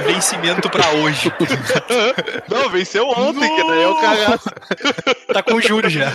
[0.07, 1.33] Vencimento pra hoje.
[2.49, 4.51] não, venceu ontem, que daí é o cagaço.
[5.33, 6.13] tá com juros já.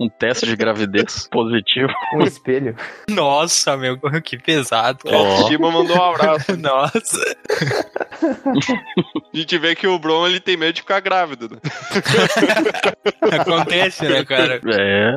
[0.00, 1.92] Um teste de gravidez positivo.
[2.14, 2.76] Um espelho?
[3.08, 4.98] Nossa, meu, que pesado.
[5.04, 6.56] O Autoestima mandou um abraço.
[6.56, 7.36] Nossa.
[9.32, 11.58] A gente vê que o Bron ele tem medo de ficar grávido, né?
[13.38, 14.60] Acontece, né, cara?
[14.72, 15.16] É.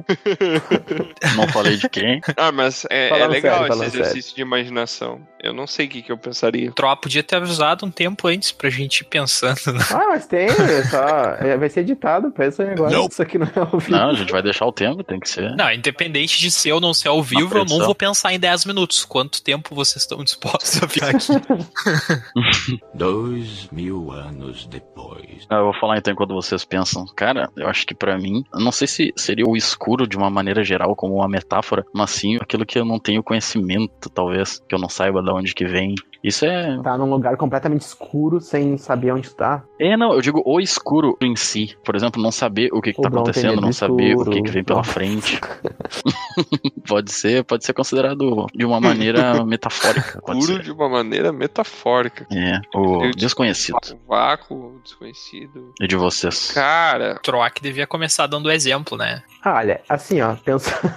[1.35, 2.21] Não falei de quem.
[2.37, 5.21] Ah, mas é, é legal sério, esse exercício de imaginação.
[5.41, 6.71] Eu não sei o que, que eu pensaria.
[6.71, 9.59] Troa podia ter avisado um tempo antes pra gente ir pensando.
[9.73, 9.79] Né?
[9.91, 10.47] Ah, mas tem,
[10.89, 11.35] só.
[11.39, 12.91] é, vai ser editado, pensa agora.
[12.91, 13.07] Não.
[13.07, 13.91] Isso aqui não é ao vivo.
[13.91, 15.55] Não, a gente vai deixar o tempo, tem que ser.
[15.55, 18.65] Não, independente de ser ou não ser ao vivo, eu não vou pensar em 10
[18.65, 19.03] minutos.
[19.05, 22.79] Quanto tempo vocês estão dispostos a ficar aqui?
[22.93, 25.45] Dois mil anos depois.
[25.49, 27.05] Ah, Eu vou falar então enquanto vocês pensam.
[27.15, 30.29] Cara, eu acho que pra mim, eu não sei se seria o escuro de uma
[30.29, 34.75] maneira geral, como uma metáfora, mas sim aquilo que eu não tenho conhecimento, talvez, que
[34.75, 35.95] eu não saiba de onde que vem.
[36.23, 36.77] Isso é.
[36.83, 39.63] Tá num lugar completamente escuro, sem saber onde tá.
[39.79, 41.75] É, não, eu digo o escuro em si.
[41.83, 44.19] Por exemplo, não saber o que, que O tá Bron tem acontecendo, não saber o
[44.21, 44.31] escuro.
[44.31, 44.83] que, que vem pela Não.
[44.83, 45.39] frente.
[46.87, 50.21] pode ser, pode ser considerado de uma maneira metafórica.
[50.41, 50.61] Ser.
[50.61, 52.25] de uma maneira metafórica.
[52.31, 53.77] É, o Eu- desconhecido.
[54.05, 55.73] O vácuo, o desconhecido.
[55.79, 56.51] E de vocês.
[56.51, 59.21] Cara, Troac devia começar dando exemplo, né?
[59.43, 60.77] Ah, olha, assim, ó, pensa.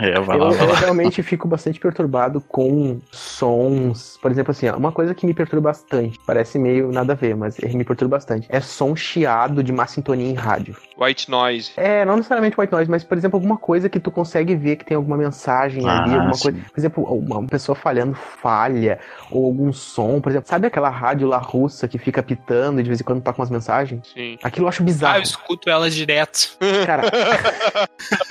[0.00, 0.78] É, vai eu, lá, vai eu lá.
[0.78, 4.18] realmente fico bastante perturbado com sons.
[4.20, 7.34] Por exemplo, assim, ó, uma coisa que me perturba bastante, parece meio nada a ver,
[7.36, 10.76] mas me perturba bastante, é som chiado de má sintonia em rádio.
[10.98, 11.70] white noise.
[11.76, 14.84] É, não necessariamente white noise, mas, por exemplo, alguma coisa que tu consegue ver que
[14.84, 16.42] tem alguma mensagem ali, Ah, alguma sim.
[16.42, 16.58] coisa.
[16.72, 18.98] Por exemplo, uma pessoa falhando falha,
[19.30, 22.88] ou algum som, por exemplo, sabe aquela rádio lá russa que fica pitando e de
[22.88, 24.08] vez em quando toca umas mensagens?
[24.12, 24.36] Sim.
[24.42, 25.18] Aquilo eu acho Ah, bizarro.
[25.18, 26.56] eu escuto ela direto.
[26.86, 27.04] Cara.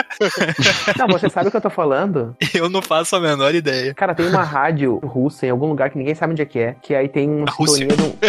[0.97, 2.35] não, você sabe o que eu tô falando?
[2.53, 3.93] Eu não faço a menor ideia.
[3.93, 6.75] Cara, tem uma rádio russa em algum lugar que ninguém sabe onde é que é,
[6.87, 7.85] que aí tem uma Rússia.
[7.85, 8.17] sintonia do.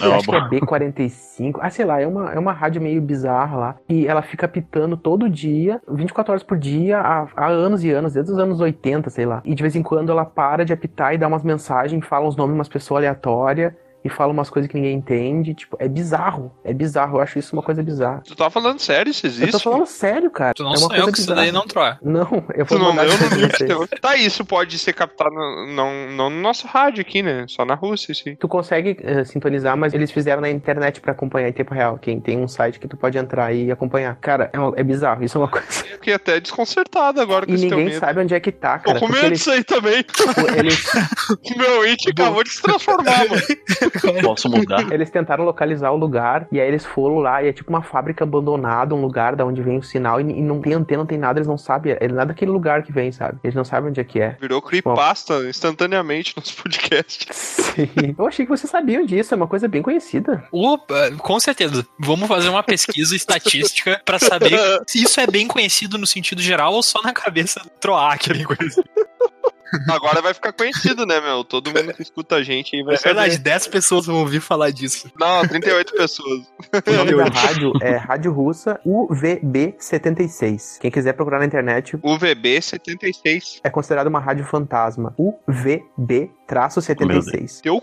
[0.00, 0.50] É acho que é boa.
[0.50, 1.58] B45.
[1.60, 3.76] Ah, sei lá, é uma, é uma rádio meio bizarra lá.
[3.88, 8.14] E ela fica pitando todo dia, 24 horas por dia, há, há anos e anos,
[8.14, 9.40] desde os anos 80, sei lá.
[9.44, 12.34] E de vez em quando ela para de apitar e dá umas mensagens, fala os
[12.34, 13.72] nomes de umas pessoas aleatórias.
[14.02, 15.52] E fala umas coisas que ninguém entende.
[15.54, 16.50] Tipo, é bizarro.
[16.64, 17.18] É bizarro.
[17.18, 18.22] Eu acho isso uma coisa bizarra.
[18.26, 19.10] Tu tá falando sério?
[19.10, 19.46] Isso existe?
[19.46, 20.54] Eu tô falando sério, cara.
[20.54, 21.40] Tu não é uma sonhou coisa isso bizarra.
[21.42, 21.98] daí, não, Troa?
[22.02, 23.68] Não, eu Tu vou não isso pra livro de vocês.
[23.68, 23.88] terror?
[24.00, 27.44] Tá, isso pode ser captado no, não, não no nosso rádio aqui, né?
[27.48, 28.34] Só na Rússia, sim.
[28.36, 31.98] Tu consegue eh, sintonizar, mas eles fizeram na internet pra acompanhar em tempo real.
[31.98, 34.16] Quem tem um site que tu pode entrar e acompanhar.
[34.16, 35.22] Cara, é, uma- é bizarro.
[35.22, 35.66] Isso é uma coisa.
[35.68, 38.00] Eu fiquei até desconcertado agora com E esse teu ninguém medo.
[38.00, 38.98] sabe onde é que tá, cara.
[38.98, 40.02] Tô com medo disso aí também.
[40.02, 40.90] tipo, eles,
[41.56, 43.42] Meu It acabou de se transformar, mano.
[44.22, 44.90] Posso mudar?
[44.92, 48.24] eles tentaram localizar o lugar e aí eles foram lá e é tipo uma fábrica
[48.24, 51.18] abandonada, um lugar da onde vem o sinal e, e não tem antena, não tem
[51.18, 51.96] nada, eles não sabem.
[51.98, 53.38] É nada daquele lugar que vem, sabe?
[53.42, 54.36] Eles não sabem onde é que é.
[54.40, 57.26] Virou creepypasta instantaneamente nos podcasts.
[57.30, 58.14] Sim.
[58.18, 60.44] Eu achei que vocês sabiam disso, é uma coisa bem conhecida.
[60.52, 61.86] Opa, com certeza.
[61.98, 66.72] Vamos fazer uma pesquisa estatística pra saber se isso é bem conhecido no sentido geral
[66.72, 68.88] ou só na cabeça do Troac é bem conhecido.
[69.88, 71.44] Agora vai ficar conhecido, né, meu?
[71.44, 73.44] Todo mundo que escuta a gente aí vai É verdade, saber.
[73.44, 75.08] 10 pessoas vão ouvir falar disso.
[75.18, 76.40] Não, 38 pessoas.
[76.86, 80.78] O nome da rádio é Rádio Russa UVB76.
[80.80, 83.60] Quem quiser procurar na internet, UVB 76.
[83.62, 85.14] é considerado uma rádio fantasma.
[85.18, 87.60] UVB-76.
[87.64, 87.80] Eu.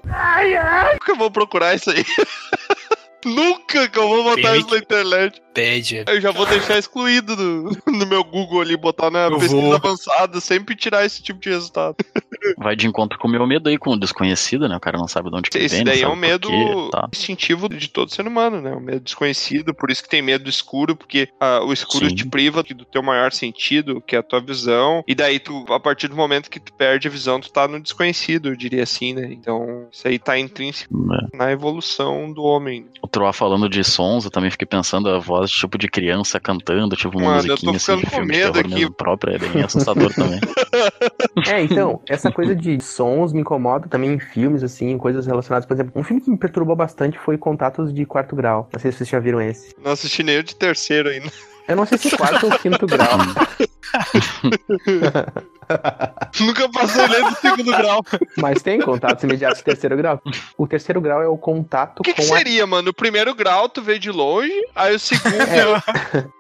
[0.94, 2.04] Nunca vou procurar isso aí.
[3.28, 5.42] Nunca que eu vou botar Tem isso na internet.
[5.54, 6.04] Pede.
[6.08, 9.76] Eu já vou deixar excluído no, no meu Google ali, botar na Eu pesquisa vou.
[9.76, 11.96] avançada, sempre tirar esse tipo de resultado.
[12.58, 14.76] Vai de encontro com o meu medo aí, com o desconhecido, né?
[14.76, 17.08] O cara não sabe de onde que Esse vem, daí é um medo quê, tá.
[17.14, 18.72] instintivo de todo ser humano, né?
[18.72, 22.16] O medo desconhecido, por isso que tem medo do escuro, porque ah, o escuro Sim.
[22.16, 25.04] te priva do teu maior sentido, que é a tua visão.
[25.08, 27.80] E daí, tu, a partir do momento que tu perde a visão, tu tá no
[27.80, 29.28] desconhecido, eu diria assim, né?
[29.32, 31.28] Então, isso aí tá intrínseco né?
[31.34, 32.86] na evolução do homem.
[33.02, 36.96] O Troá falando de sons, eu também fiquei pensando a voz tipo de criança cantando,
[36.96, 38.76] tipo uma Mano, eu tô musiquinha assim de ficando com filme de medo terror aqui.
[38.76, 40.40] mesmo próprio, é bem assustador também.
[41.48, 45.66] É, então, essa coisa de sons me incomoda também em filmes, assim, em coisas relacionadas.
[45.66, 48.70] Por exemplo, um filme que me perturbou bastante foi Contatos de Quarto Grau.
[48.74, 49.76] Não sei se vocês já viram esse.
[49.84, 51.32] Não assisti nem o de terceiro ainda.
[51.68, 53.18] Eu não sei se quarto ou quinto grau.
[56.40, 58.02] Nunca passei nem do segundo grau.
[58.38, 60.22] Mas tem contatos imediatos de terceiro grau.
[60.58, 62.92] O terceiro grau é o contato O que, que com a seria, mano?
[62.92, 65.36] O primeiro grau tu veio de longe, aí o segundo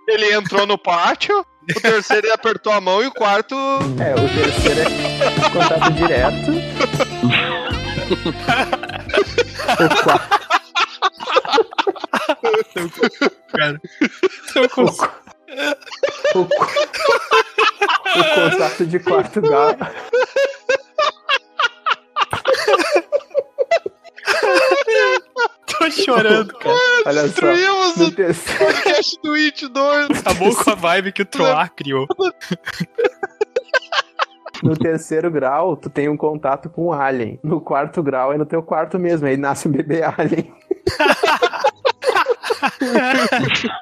[0.08, 3.56] ele entrou no pátio, o terceiro ele apertou a mão e o quarto.
[4.00, 4.86] É, o terceiro é
[5.50, 6.52] contato direto.
[9.84, 10.38] o quarto.
[16.36, 16.48] O, o, o
[18.52, 19.76] contato de quarto grau.
[25.96, 26.76] Tô chorando, cara.
[27.06, 27.28] Olha só.
[27.28, 30.10] Destruímos No o terceiro, podcast do It 2.
[30.20, 32.08] Acabou com a vibe que o Troar criou.
[34.64, 37.40] no terceiro grau, tu tem um contato com o alien.
[37.44, 39.28] No quarto grau é no teu quarto mesmo.
[39.28, 40.54] Aí nasce um bebê alien.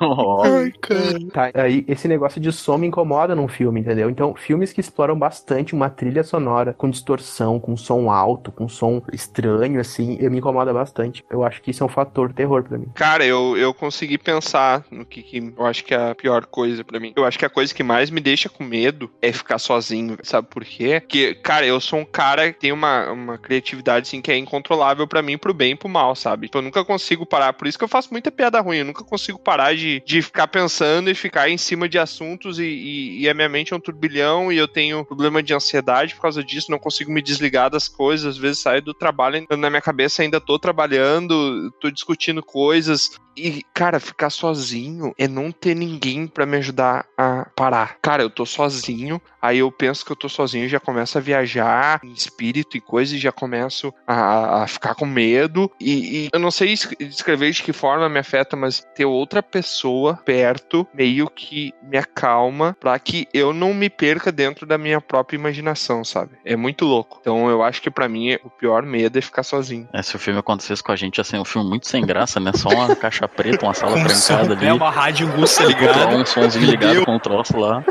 [0.01, 0.43] Ó,
[1.31, 4.09] Tá, aí esse negócio de som me incomoda num filme, entendeu?
[4.09, 9.01] Então, filmes que exploram bastante uma trilha sonora com distorção, com som alto, com som
[9.11, 11.23] estranho, assim, eu me incomoda bastante.
[11.29, 12.87] Eu acho que isso é um fator terror pra mim.
[12.93, 16.83] Cara, eu, eu consegui pensar no que, que eu acho que é a pior coisa
[16.83, 17.13] pra mim.
[17.15, 20.17] Eu acho que a coisa que mais me deixa com medo é ficar sozinho.
[20.23, 20.99] Sabe por quê?
[21.01, 25.07] Porque, cara, eu sou um cara que tem uma, uma criatividade assim que é incontrolável
[25.07, 26.47] pra mim, pro bem e pro mal, sabe?
[26.47, 27.53] Tipo, eu nunca consigo parar.
[27.53, 28.79] Por isso que eu faço muita piada ruim.
[28.79, 32.63] Eu nunca consigo parar de, de ficar pensando e ficar em cima de assuntos e,
[32.63, 36.21] e, e a minha mente é um turbilhão e eu tenho problema de ansiedade por
[36.21, 36.71] causa disso.
[36.71, 38.35] Não consigo me desligar das coisas.
[38.35, 43.11] Às vezes saio do trabalho na minha cabeça ainda tô trabalhando, tô discutindo coisas.
[43.37, 47.97] E, cara, ficar sozinho é não ter ninguém pra me ajudar a parar.
[48.01, 51.21] Cara, eu tô sozinho, aí eu penso que eu tô sozinho e já começo a
[51.21, 55.71] viajar em espírito e coisa e já começo a, a ficar com medo.
[55.79, 59.41] E, e eu não sei es- descrever de que forma me afeta, mas ter outra
[59.43, 64.99] pessoa perto meio que me acalma pra que eu não me perca dentro da minha
[65.01, 66.31] própria imaginação, sabe?
[66.43, 67.17] É muito louco.
[67.21, 69.87] Então eu acho que pra mim o pior medo é ficar sozinho.
[69.93, 72.51] é, se o filme acontecesse com a gente, ser um filme muito sem graça, né?
[72.55, 74.67] Só uma caixa preta, uma sala trancada ali.
[74.67, 76.15] é uma rádio russa ligada.
[76.15, 77.83] um somzinho ligado com um troço lá.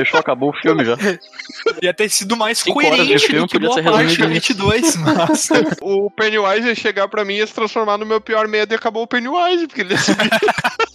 [0.00, 0.96] Fechou, acabou o filme já.
[1.82, 4.02] Ia ter sido mais Cinco horas de coerente filme do que podia boa ser parte
[4.02, 4.52] resumido do nisso.
[4.54, 5.48] 22, mas...
[5.82, 8.76] O Pennywise ia chegar pra mim e ia se transformar no meu pior medo e
[8.76, 10.30] acabou o Pennywise, porque ele ia subir.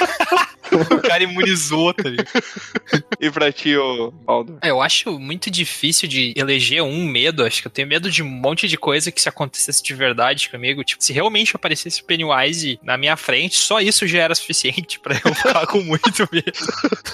[1.15, 2.27] o cara imunizou, tá ligado?
[3.19, 4.57] e pra ti, ô Baldo?
[4.61, 7.43] É, Eu acho muito difícil de eleger um medo.
[7.43, 10.49] Acho que eu tenho medo de um monte de coisa que se acontecesse de verdade
[10.49, 10.83] comigo.
[10.83, 15.19] Tipo, se realmente aparecesse o Pennywise na minha frente, só isso já era suficiente pra
[15.23, 16.51] eu ficar com muito medo.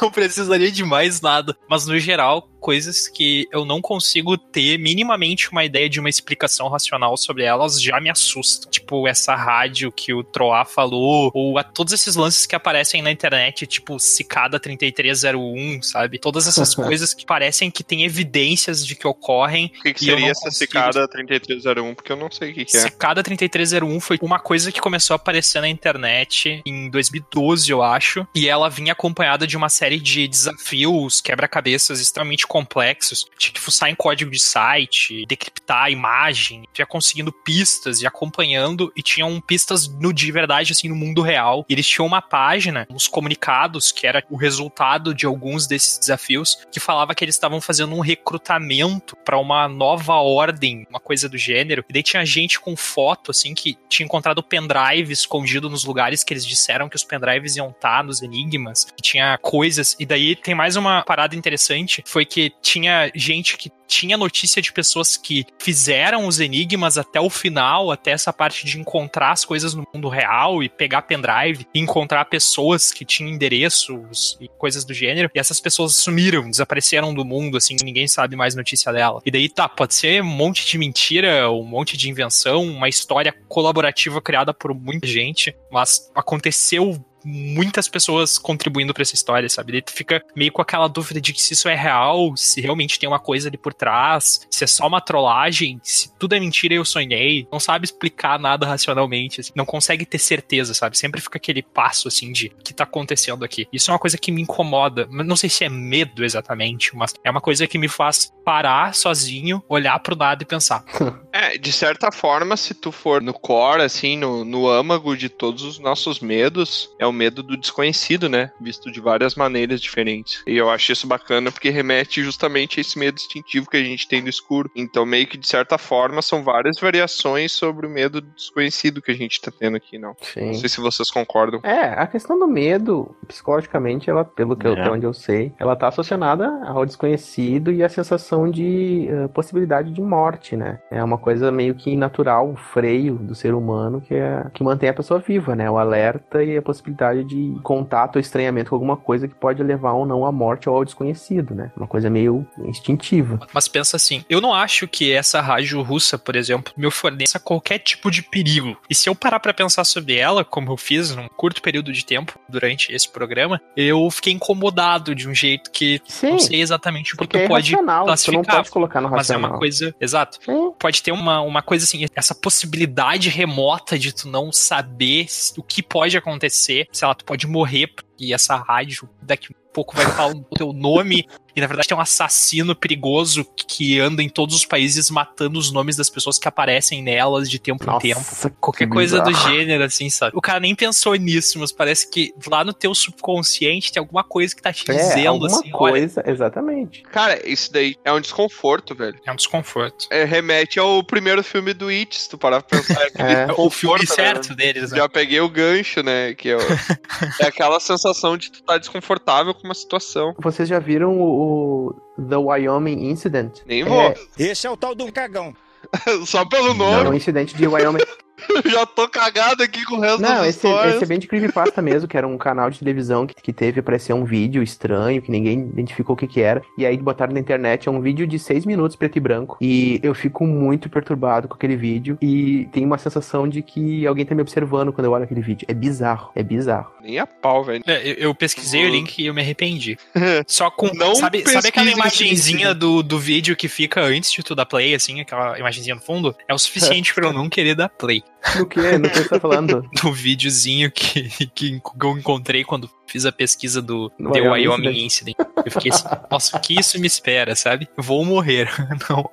[0.01, 1.55] Não precisaria de mais nada.
[1.69, 6.69] Mas no geral, coisas que eu não consigo ter minimamente uma ideia de uma explicação
[6.69, 8.69] racional sobre elas já me assustam.
[8.69, 13.11] Tipo, essa rádio que o Troá falou, ou a, todos esses lances que aparecem na
[13.11, 16.19] internet, tipo Cicada 3301, sabe?
[16.19, 19.71] Todas essas coisas que parecem que tem evidências de que ocorrem.
[19.79, 21.95] O que, que seria essa consigo- cicada 3301?
[21.95, 22.79] Porque eu não sei o que, que é.
[22.81, 28.27] Cicada 3301 foi uma coisa que começou a aparecer na internet em 2012, eu acho.
[28.35, 33.25] E ela vinha acompanhada de uma série de desafios, quebra-cabeças extremamente complexos.
[33.37, 38.91] Tinha que fuçar em código de site, decriptar a imagem, ia conseguindo pistas e acompanhando.
[38.93, 41.65] E tinham pistas no, de verdade, assim, no mundo real.
[41.69, 46.57] E eles tinham uma página, uns comunicados, que era o resultado de alguns desses desafios,
[46.69, 51.37] que falava que eles estavam fazendo um recrutamento para uma nova ordem, uma coisa do
[51.37, 51.85] gênero.
[51.87, 56.33] E daí tinha gente com foto, assim, que tinha encontrado pendrive escondido nos lugares que
[56.33, 58.83] eles disseram que os pendrives iam estar, nos enigmas.
[58.83, 59.95] Que tinha coisas.
[59.97, 64.71] E daí tem mais uma parada interessante, foi que tinha gente que tinha notícia de
[64.71, 69.73] pessoas que fizeram os enigmas até o final, até essa parte de encontrar as coisas
[69.73, 74.93] no mundo real e pegar pendrive e encontrar pessoas que tinham endereços e coisas do
[74.93, 75.29] gênero.
[75.35, 79.21] E essas pessoas sumiram, desapareceram do mundo, assim, ninguém sabe mais notícia dela.
[79.25, 83.35] E daí tá, pode ser um monte de mentira, um monte de invenção, uma história
[83.49, 89.73] colaborativa criada por muita gente, mas aconteceu muitas pessoas contribuindo pra essa história, sabe?
[89.73, 92.99] Daí tu fica meio com aquela dúvida de que se isso é real, se realmente
[92.99, 96.73] tem uma coisa ali por trás, se é só uma trollagem, se tudo é mentira
[96.73, 97.47] e eu sonhei.
[97.51, 100.97] Não sabe explicar nada racionalmente, assim, não consegue ter certeza, sabe?
[100.97, 103.67] Sempre fica aquele passo, assim, de o que tá acontecendo aqui.
[103.71, 105.07] Isso é uma coisa que me incomoda.
[105.09, 109.63] Não sei se é medo exatamente, mas é uma coisa que me faz parar sozinho,
[109.69, 110.83] olhar pro nada e pensar.
[111.33, 115.63] É, de certa forma, se tu for no core, assim, no, no âmago de todos
[115.63, 118.51] os nossos medos, é o medo do desconhecido, né?
[118.59, 120.43] Visto de várias maneiras diferentes.
[120.47, 124.07] E eu acho isso bacana porque remete justamente a esse medo instintivo que a gente
[124.07, 124.69] tem no escuro.
[124.75, 129.11] Então, meio que de certa forma, são várias variações sobre o medo do desconhecido que
[129.11, 130.15] a gente tá tendo aqui, não.
[130.21, 130.47] Sim.
[130.47, 131.59] Não sei se vocês concordam.
[131.63, 134.81] É, a questão do medo, psicologicamente, ela, pelo que eu, É.
[134.81, 139.91] até onde eu sei, ela tá associada ao desconhecido e à sensação de eh, possibilidade
[139.91, 140.79] de morte, né?
[140.89, 144.89] É uma coisa meio que natural, um freio do ser humano que, é, que mantém
[144.89, 145.69] a pessoa viva, né?
[145.69, 149.93] O alerta e a possibilidade de contato ou estranhamento com alguma coisa que pode levar
[149.93, 151.71] ou não à morte ou ao desconhecido, né?
[151.75, 153.39] Uma coisa meio instintiva.
[153.53, 157.79] Mas pensa assim, eu não acho que essa rádio russa, por exemplo, me ofereça qualquer
[157.79, 158.77] tipo de perigo.
[158.89, 162.05] E se eu parar pra pensar sobre ela, como eu fiz num curto período de
[162.05, 167.13] tempo durante esse programa, eu fiquei incomodado de um jeito que Sim, não sei exatamente
[167.13, 168.55] o que porque é pode racional, tu não classificar.
[168.57, 169.51] pode colocar no Mas é racional.
[169.51, 169.95] uma coisa.
[169.99, 170.39] Exato.
[170.43, 170.71] Sim.
[170.77, 175.25] Pode ter uma, uma coisa assim, essa possibilidade remota de tu não saber
[175.57, 176.87] o que pode acontecer.
[176.91, 181.27] Sei lá, tu pode morrer e essa rádio daqui pouco vai falar o teu nome
[181.55, 185.71] e na verdade tem um assassino perigoso que anda em todos os países matando os
[185.71, 188.19] nomes das pessoas que aparecem nelas de tempo em tempo.
[188.19, 190.31] Nossa, Qualquer que coisa do gênero, assim, sabe?
[190.35, 194.55] O cara nem pensou nisso, mas parece que lá no teu subconsciente tem alguma coisa
[194.55, 197.03] que tá te É, dizendo, alguma assim, olha, coisa, exatamente.
[197.03, 199.19] Cara, isso daí é um desconforto, velho.
[199.25, 200.07] é um desconforto.
[200.09, 203.01] É, remete ao primeiro filme do It, se tu parar pra pensar.
[203.15, 203.47] É.
[203.61, 204.05] O filme né?
[204.05, 204.97] certo deles, né?
[204.97, 206.33] Já peguei o gancho, né?
[206.33, 206.59] Que é, o-
[207.41, 210.33] é aquela sensação de tu tá desconfortável com uma situação.
[210.37, 211.87] Vocês já viram o,
[212.17, 213.59] o The Wyoming Incident?
[213.65, 214.01] Nem vou.
[214.01, 215.55] É, Esse é o tal do cagão.
[216.25, 217.99] Só pelo é um nome, incidente de Wyoming.
[218.49, 220.95] eu já tô cagado aqui com o resto Não, das esse, histórias.
[220.95, 223.79] esse é bem de creepypasta mesmo, que era um canal de televisão que, que teve
[223.79, 226.61] aparecer um vídeo estranho, que ninguém identificou o que que era.
[226.77, 229.57] E aí botaram na internet, é um vídeo de seis minutos, preto e branco.
[229.61, 232.17] E eu fico muito perturbado com aquele vídeo.
[232.21, 235.65] E tem uma sensação de que alguém tá me observando quando eu olho aquele vídeo.
[235.69, 236.91] É bizarro, é bizarro.
[237.01, 237.83] Nem a pau, velho.
[237.87, 239.97] É, eu, eu pesquisei o link e eu me arrependi.
[240.47, 240.91] Só com.
[240.93, 244.93] Não sabe, sabe aquela imagenzinha do, do vídeo que fica antes de tu dar play,
[244.93, 246.35] assim, aquela imagenzinha no fundo?
[246.47, 248.23] É o suficiente pra eu não querer dar play.
[248.57, 248.97] No que?
[248.97, 249.87] No que você tá falando?
[250.01, 255.05] Do videozinho que, que eu encontrei quando fiz a pesquisa do No The Wyoming Wyoming
[255.05, 255.35] Incident.
[255.63, 257.87] Eu fiquei assim, nossa, o que isso me espera, sabe?
[257.97, 258.69] Vou morrer.
[259.09, 259.29] Não.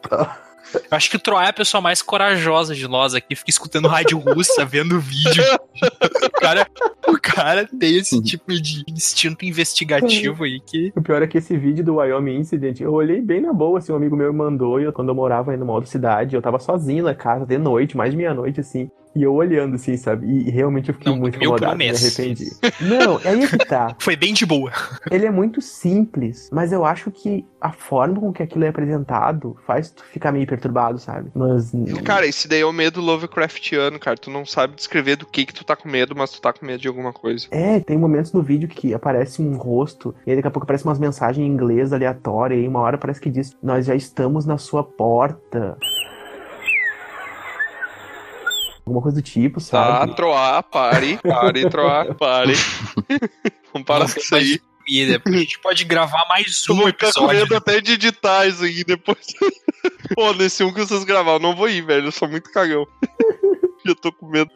[0.74, 3.88] Eu acho que o Troá é a pessoa mais corajosa de nós aqui, fica escutando
[3.88, 5.42] rádio russa, vendo vídeo.
[6.22, 6.66] O cara,
[7.06, 10.92] o cara tem esse tipo de instinto investigativo aí que.
[10.94, 13.92] O pior é que esse vídeo do Wyoming Incident, eu olhei bem na boa, assim,
[13.92, 16.58] um amigo meu mandou, e eu, quando eu morava aí numa outra cidade, eu tava
[16.58, 20.26] sozinho na casa, de noite, mais de meia-noite, assim, e eu olhando, assim, sabe?
[20.26, 22.50] E realmente eu fiquei Não, muito incomodado, me arrependi.
[22.80, 23.96] Não, aí é que tá.
[24.00, 24.72] Foi bem de boa.
[25.10, 29.56] Ele é muito simples, mas eu acho que a forma com que aquilo é apresentado
[29.66, 31.30] faz tu ficar meio perturbado, sabe?
[31.34, 31.72] Mas.
[32.04, 34.16] Cara, esse daí é o medo Lovecraftiano, cara.
[34.16, 36.64] Tu não sabe descrever do que que tu tá com medo, mas tu tá com
[36.64, 37.46] medo de alguma coisa.
[37.50, 40.84] É, tem momentos no vídeo que aparece um rosto, e aí daqui a pouco aparece
[40.84, 44.46] umas mensagens em inglês aleatórias, e aí uma hora parece que diz: Nós já estamos
[44.46, 45.76] na sua porta.
[48.88, 49.66] Alguma coisa do tipo, Tá,
[50.00, 50.16] sabe?
[50.16, 52.54] troar, pare, pare, troar, pare.
[53.72, 54.58] Vamos parar com isso aí.
[54.86, 57.40] E depois a gente pode gravar mais Eu um vou ficar com episódio.
[57.40, 59.26] medo até de editar isso aí depois.
[60.16, 62.06] Pô, nesse um que vocês gravaram, eu não vou ir, velho.
[62.06, 62.86] Eu sou muito cagão.
[63.86, 64.50] Já tô com medo.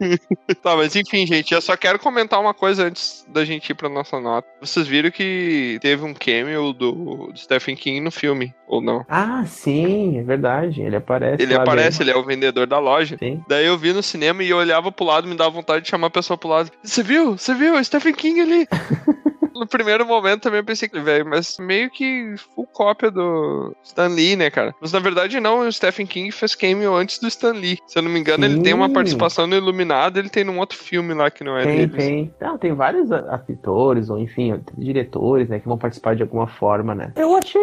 [0.62, 3.88] tá, mas enfim, gente, eu só quero comentar uma coisa antes da gente ir pra
[3.88, 4.48] nossa nota.
[4.60, 9.04] Vocês viram que teve um cameo do, do Stephen King no filme, ou não?
[9.08, 10.82] Ah, sim, é verdade.
[10.82, 11.42] Ele aparece.
[11.42, 13.16] Ele aparece, ele é o vendedor da loja.
[13.18, 13.42] Sim.
[13.48, 16.08] Daí eu vi no cinema e eu olhava pro lado, me dava vontade de chamar
[16.08, 16.70] a pessoa pro lado.
[16.82, 17.36] Você viu?
[17.36, 17.76] Você viu?
[17.76, 18.68] É Stephen King ali.
[19.54, 24.08] no primeiro momento também eu pensei que, velho, mas meio que full cópia do Stan
[24.08, 24.74] Lee, né, cara?
[24.80, 27.78] Mas na verdade não, o Stephen King fez cameo antes do Stan Lee.
[27.86, 28.94] Se eu não me engano, ele tem uma Sim.
[28.94, 31.96] participação no Iluminado, ele tem num outro filme lá que não é Tem, dele.
[31.96, 32.34] tem.
[32.40, 37.12] Não, tem vários atores, ou enfim, diretores, né, que vão participar de alguma forma, né?
[37.16, 37.60] Eu achei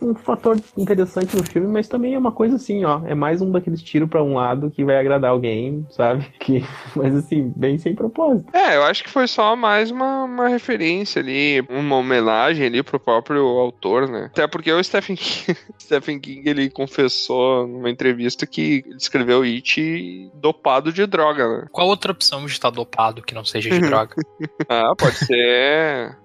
[0.00, 3.00] um fator interessante no filme, mas também é uma coisa assim, ó.
[3.06, 6.26] É mais um daqueles tiros pra um lado que vai agradar alguém, sabe?
[6.46, 8.54] Que, mas assim, bem sem propósito.
[8.54, 13.00] É, eu acho que foi só mais uma, uma referência ali, uma homenagem ali pro
[13.00, 14.26] próprio autor, né?
[14.26, 20.30] Até porque o Stephen King, Stephen King ele confessou numa entrevista que ele escreveu It
[20.34, 21.66] dopado de droga, né?
[21.72, 24.14] Qual outra opção de estar dopado que não seja de droga?
[24.68, 26.16] Ah, pode ser.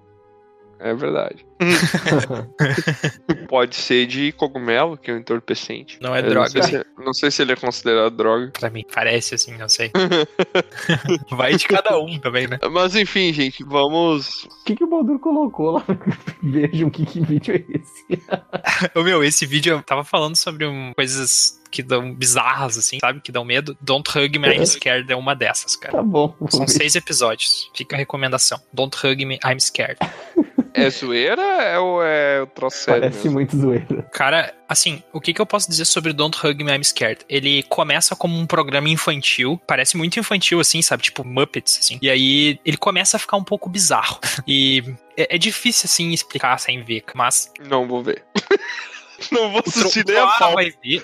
[0.82, 1.46] É verdade.
[3.48, 5.98] pode ser de cogumelo, que é um entorpecente.
[6.00, 6.50] Não é Eu droga.
[6.54, 8.50] Não sei, se, não sei se ele é considerado droga.
[8.58, 9.90] Pra mim, parece assim, não sei.
[11.30, 12.58] Vai de cada um também, né?
[12.70, 14.44] Mas enfim, gente, vamos.
[14.44, 15.84] O que, que o Baldur colocou lá?
[16.42, 18.22] Vejam que, que vídeo é esse.
[18.94, 23.20] Ô, meu, esse vídeo eu tava falando sobre um, coisas que dão bizarras, assim, sabe?
[23.20, 23.76] Que dão medo.
[23.80, 25.96] Don't Hug Me, I'm Scared é uma dessas, cara.
[25.96, 26.36] Tá bom.
[26.50, 26.68] São ver.
[26.68, 27.70] seis episódios.
[27.74, 28.60] Fica a recomendação.
[28.72, 29.98] Don't Hug Me, I'm Scared.
[30.74, 33.02] É zoeira é, ou é o troço sério?
[33.02, 33.32] Parece mesmo?
[33.32, 34.02] muito zoeira.
[34.12, 37.20] Cara, assim, o que, que eu posso dizer sobre Don't Hug Me, I'm Scared?
[37.28, 41.02] Ele começa como um programa infantil, parece muito infantil, assim, sabe?
[41.02, 41.98] Tipo Muppets, assim.
[42.00, 44.18] E aí ele começa a ficar um pouco bizarro.
[44.46, 44.82] E
[45.16, 48.24] é, é difícil, assim, explicar sem ver, mas Não vou ver.
[49.32, 50.54] Não vou o assistir nem a pau.
[50.54, 51.02] vai ver.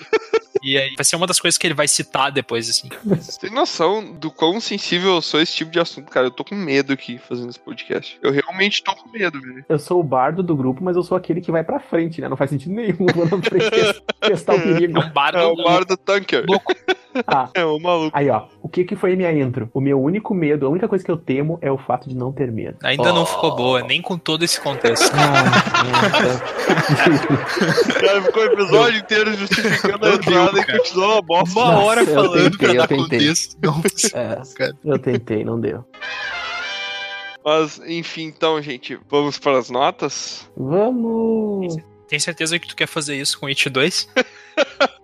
[0.61, 2.89] E aí vai ser uma das coisas que ele vai citar depois, assim.
[3.05, 6.27] Você tem noção do quão sensível eu sou a esse tipo de assunto, cara?
[6.27, 8.19] Eu tô com medo aqui fazendo esse podcast.
[8.21, 9.63] Eu realmente tô com medo, velho.
[9.69, 12.27] Eu sou o bardo do grupo, mas eu sou aquele que vai pra frente, né?
[12.27, 13.05] Não faz sentido nenhum.
[13.07, 14.99] Eu Vou na frente tes- testar o perigo.
[14.99, 16.45] É um bardo É o mar do Tanker.
[16.47, 16.73] louco.
[17.27, 18.15] Ah, É o maluco.
[18.17, 19.69] aí ó, o que que foi a minha intro?
[19.73, 22.31] O meu único medo, a única coisa que eu temo é o fato de não
[22.31, 22.77] ter medo.
[22.83, 23.25] Ainda não Oh.
[23.25, 25.11] ficou boa, nem com todo esse contexto.
[25.15, 25.43] Ah,
[27.89, 31.59] O cara ficou o episódio inteiro justificando a entrada e continuou uma bosta.
[31.59, 33.03] Uma Nossa, hora falando tentei, pra eu dar tentei.
[33.03, 33.57] contexto.
[33.61, 33.81] Não,
[34.15, 34.41] é,
[34.85, 35.83] eu tentei, não deu.
[37.43, 40.49] Mas, enfim, então, gente, vamos para as notas?
[40.55, 41.77] Vamos.
[42.09, 44.09] Tem certeza que tu quer fazer isso com It 2?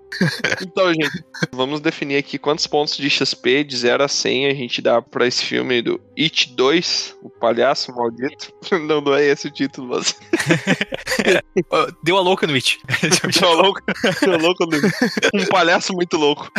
[0.61, 4.81] Então, gente, vamos definir aqui quantos pontos de XP de 0 a 100 a gente
[4.81, 8.53] dá pra esse filme do It 2, o palhaço maldito.
[8.87, 10.17] Não, não é esse o título, mas.
[12.03, 12.79] Deu a louca no It.
[13.37, 13.81] Tô louco,
[14.21, 14.83] tô louco, Luiz.
[15.33, 16.49] Um palhaço muito louco.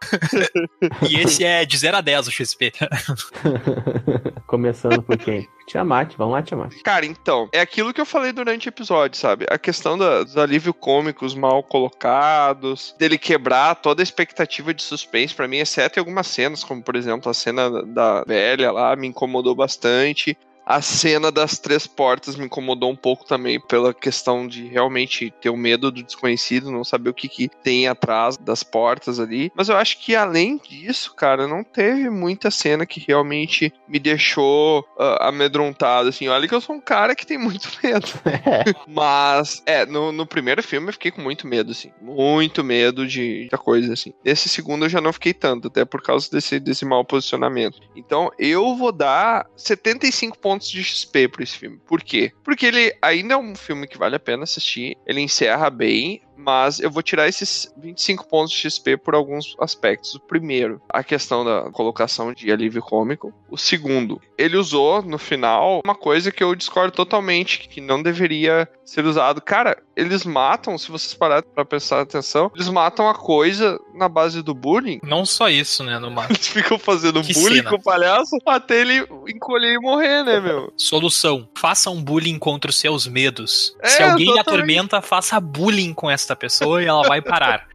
[1.08, 2.72] e esse é de 0 a 10 o XP.
[4.46, 5.48] Começando por quem?
[5.66, 6.74] Tiamat, vamos lá, Tiamat.
[6.82, 9.46] Cara, então, é aquilo que eu falei durante o episódio, sabe?
[9.48, 15.34] A questão da- dos alívios cômicos mal colocados, dele quebrar toda a expectativa de suspense
[15.34, 19.06] pra mim, exceto em algumas cenas, como por exemplo a cena da velha lá, me
[19.06, 20.36] incomodou bastante.
[20.70, 25.50] A cena das três portas me incomodou um pouco também pela questão de realmente ter
[25.50, 29.50] o medo do desconhecido, não saber o que, que tem atrás das portas ali.
[29.52, 34.86] Mas eu acho que além disso, cara, não teve muita cena que realmente me deixou
[34.96, 36.28] ah, amedrontado, assim.
[36.28, 38.06] Olha que eu sou um cara que tem muito medo.
[38.86, 41.90] Mas, é, no, no primeiro filme eu fiquei com muito medo, assim.
[42.00, 44.14] Muito medo de muita coisa, assim.
[44.24, 47.80] Nesse segundo eu já não fiquei tanto, até por causa desse, desse mau posicionamento.
[47.96, 51.78] Então, eu vou dar 75 pontos de XP pra esse filme.
[51.86, 52.32] Por quê?
[52.44, 54.96] Porque ele ainda é um filme que vale a pena assistir.
[55.06, 60.14] Ele encerra bem, mas eu vou tirar esses 25 pontos de XP por alguns aspectos.
[60.14, 63.32] O primeiro, a questão da colocação de alívio cômico.
[63.50, 68.68] O segundo, ele usou no final uma coisa que eu discordo totalmente, que não deveria
[68.84, 69.40] ser usado.
[69.40, 74.42] Cara, eles matam, se vocês pararem pra prestar atenção, eles matam a coisa na base
[74.42, 74.98] do bullying.
[75.04, 76.28] Não só isso, né, no mar.
[76.30, 77.70] Eles ficam fazendo Que bullying cena.
[77.70, 80.72] com o palhaço até ele encolher e morrer, né, meu?
[80.76, 83.76] Solução: faça um bullying contra os seus medos.
[83.80, 87.66] É, Se alguém atormenta, faça bullying com esta pessoa e ela vai parar.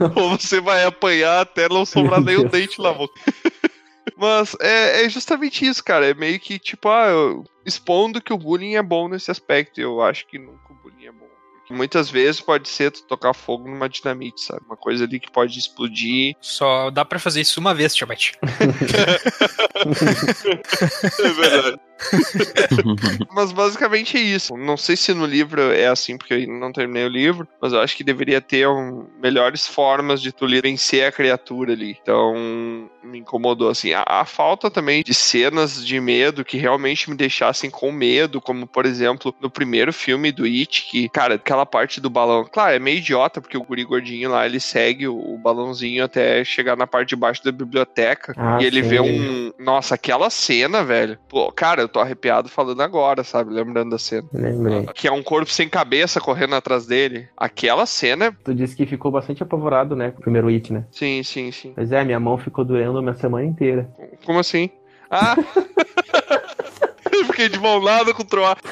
[0.16, 2.52] Ou você vai apanhar até não sobrar Meu nenhum Deus.
[2.52, 3.18] dente na boca.
[4.16, 6.10] Mas é, é justamente isso, cara.
[6.10, 9.80] É meio que, tipo, ah, eu- expondo que o bullying é bom nesse aspecto.
[9.80, 10.74] Eu acho que nunca
[11.72, 14.62] muitas vezes pode ser tu tocar fogo numa dinamite, sabe?
[14.66, 16.34] Uma coisa ali que pode explodir.
[16.40, 18.32] Só dá pra fazer isso uma vez, Tiamat.
[19.82, 21.80] É verdade.
[23.34, 24.56] Mas basicamente é isso.
[24.56, 27.72] Não sei se no livro é assim, porque eu ainda não terminei o livro, mas
[27.72, 31.96] eu acho que deveria ter um, melhores formas de tu vencer a criatura ali.
[32.00, 33.92] Então, me incomodou assim.
[33.92, 38.66] A, a falta também de cenas de medo que realmente me deixassem com medo, como
[38.66, 42.78] por exemplo, no primeiro filme do It, que, cara, aquela parte do balão, claro, é
[42.78, 46.86] meio idiota, porque o guri gordinho lá, ele segue o, o balãozinho até chegar na
[46.86, 48.88] parte de baixo da biblioteca Ah, e ele sim.
[48.88, 49.52] vê um.
[49.58, 51.18] Nossa, aquela cena, velho.
[51.28, 53.52] Pô, cara, eu tô arrepiado falando agora, sabe?
[53.52, 54.28] Lembrando da cena.
[54.32, 54.86] Lembrei.
[54.94, 57.28] Que é um corpo sem cabeça correndo atrás dele.
[57.36, 58.36] Aquela cena.
[58.44, 60.10] Tu disse que ficou bastante apavorado, né?
[60.10, 60.84] Com o primeiro It, né?
[60.90, 61.72] Sim, sim, sim.
[61.74, 63.88] Pois é, minha mão ficou doendo uma semana inteira.
[64.24, 64.70] Como assim?
[65.10, 65.36] Ah!
[67.12, 68.56] eu fiquei de mão dada com o Troá.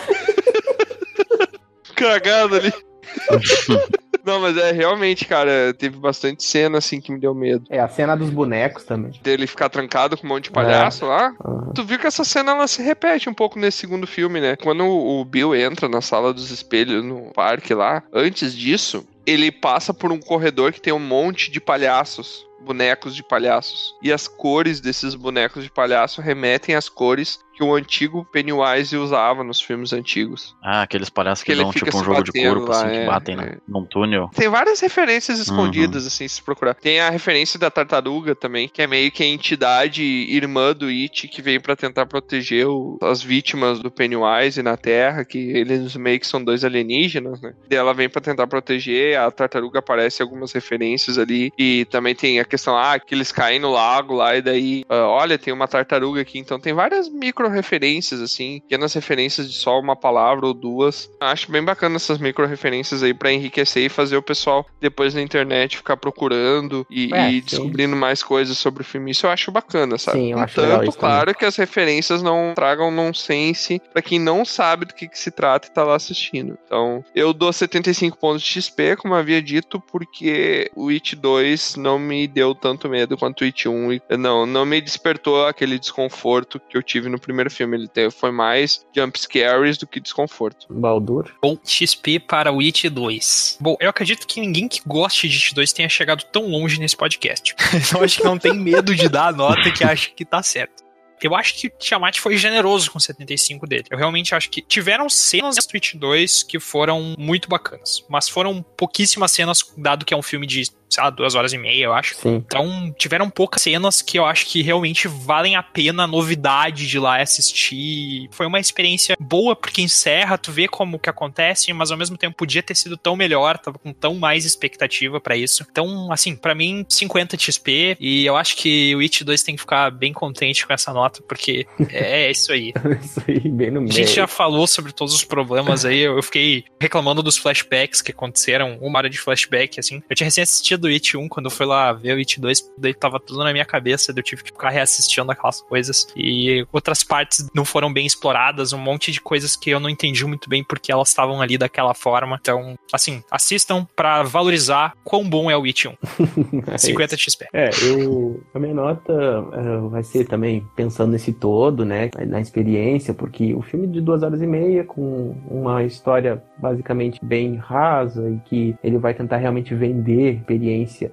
[1.94, 2.72] cagado ali.
[4.24, 7.64] Não, mas é realmente, cara, teve bastante cena assim que me deu medo.
[7.70, 9.12] É, a cena dos bonecos também.
[9.22, 11.34] Dele ficar trancado com um monte de palhaço lá.
[11.42, 11.72] Aham.
[11.74, 14.56] Tu viu que essa cena ela se repete um pouco nesse segundo filme, né?
[14.56, 19.50] Quando o o Bill entra na sala dos espelhos no parque lá, antes disso, ele
[19.50, 22.46] passa por um corredor que tem um monte de palhaços.
[22.60, 23.96] Bonecos de palhaços.
[24.02, 29.44] E as cores desses bonecos de palhaço remetem às cores que o antigo Pennywise usava
[29.44, 30.56] nos filmes antigos.
[30.62, 33.06] Ah, aqueles palhaços que, Que dão tipo um jogo de corpo, lá, assim, é, que
[33.06, 33.58] batem é.
[33.68, 34.30] num túnel.
[34.34, 36.08] Tem várias referências escondidas, Uhum.
[36.08, 36.72] assim, se procurar.
[36.74, 41.28] Tem a referência da tartaruga também, que é meio que a entidade irmã do It
[41.28, 46.18] que veio pra tentar proteger o- as vítimas do Pennywise na Terra, que eles meio
[46.18, 47.52] que são dois alienígenas, né?
[47.70, 52.40] E ela vem pra tentar proteger, a tartaruga aparece algumas referências ali, e também tem
[52.40, 55.68] a questão, ah, que eles caem no lago lá, e daí, ah, olha, tem uma
[55.68, 60.54] tartaruga aqui, então tem várias micro referências, assim, pequenas referências de só uma palavra ou
[60.54, 61.10] duas.
[61.20, 65.22] Acho bem bacana essas micro referências aí pra enriquecer e fazer o pessoal depois na
[65.22, 69.10] internet ficar procurando e, É, e descobrindo mais coisas sobre o filme.
[69.10, 70.18] Isso eu acho bacana, sabe?
[70.18, 70.98] Sim, eu acho Tanto, isso também.
[70.98, 75.30] claro, que as referências não tragam nonsense pra quem não sabe do que, que se
[75.30, 76.58] trata e tá lá assistindo.
[76.66, 81.76] Então, eu dou 75 pontos de XP, como eu havia dito, porque o It 2
[81.76, 83.92] não me deu tanto medo quanto o It 1.
[83.92, 87.76] E, não, não me despertou aquele desconforto que eu tive no primeiro filme.
[87.76, 90.66] Ele teve, foi mais jump scares do que desconforto.
[90.68, 91.32] Baldur.
[91.40, 93.58] Bom, XP para o It 2.
[93.60, 96.96] Bom, eu acredito que ninguém que goste de It 2 tenha chegado tão longe nesse
[96.96, 97.54] podcast.
[97.90, 100.84] Então acho que não tem medo de dar a nota que acha que tá certo.
[101.22, 103.84] Eu acho que o Tiamat foi generoso com o 75 dele.
[103.90, 108.04] Eu realmente acho que tiveram cenas do It 2 que foram muito bacanas.
[108.08, 111.58] Mas foram pouquíssimas cenas, dado que é um filme de, sei lá, duas horas e
[111.58, 112.16] meia, eu acho.
[112.16, 112.42] Sim.
[112.46, 116.98] Então, tiveram poucas cenas que eu acho que realmente valem a pena a novidade de
[116.98, 118.28] lá assistir.
[118.32, 122.36] Foi uma experiência boa porque encerra, tu vê como que acontece, mas ao mesmo tempo
[122.36, 125.66] podia ter sido tão melhor, tava com tão mais expectativa pra isso.
[125.70, 129.54] Então, assim, pra mim 50 de XP e eu acho que o It 2 tem
[129.54, 132.72] que ficar bem contente com essa nota porque é isso aí.
[133.00, 133.92] Isso aí, bem no A meio.
[133.92, 136.00] gente já falou sobre todos os problemas aí.
[136.00, 140.02] Eu fiquei reclamando dos flashbacks que aconteceram, uma hora de flashback, assim.
[140.08, 142.72] Eu tinha recém assistido o It 1 quando eu fui lá ver o It 2,
[142.78, 146.06] daí tava tudo na minha cabeça, eu tive que ficar reassistindo aquelas coisas.
[146.16, 150.24] E outras partes não foram bem exploradas, um monte de coisas que eu não entendi
[150.24, 152.38] muito bem porque elas estavam ali daquela forma.
[152.40, 155.94] Então, assim, assistam pra valorizar quão bom é o It 1.
[156.70, 157.46] É 50 XP.
[157.52, 158.42] É, eu.
[158.54, 162.10] A minha nota eh, vai ser também pensando nesse todo, né?
[162.26, 167.56] Na experiência, porque o filme de duas horas e meia, com uma história basicamente bem
[167.56, 170.69] rasa, e que ele vai tentar realmente vender experiência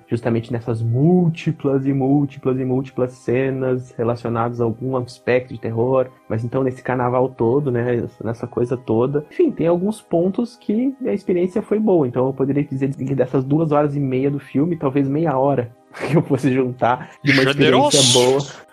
[0.07, 6.43] justamente nessas múltiplas e múltiplas e múltiplas cenas relacionadas a algum aspecto de terror, mas
[6.43, 8.07] então nesse carnaval todo, né?
[8.23, 9.25] Nessa coisa toda.
[9.31, 13.43] Enfim, tem alguns pontos que a experiência foi boa, então eu poderia dizer que dessas
[13.43, 15.71] duas horas e meia do filme, talvez meia hora
[16.07, 17.97] que eu fosse juntar de uma Generoso.
[17.97, 18.66] experiência boa.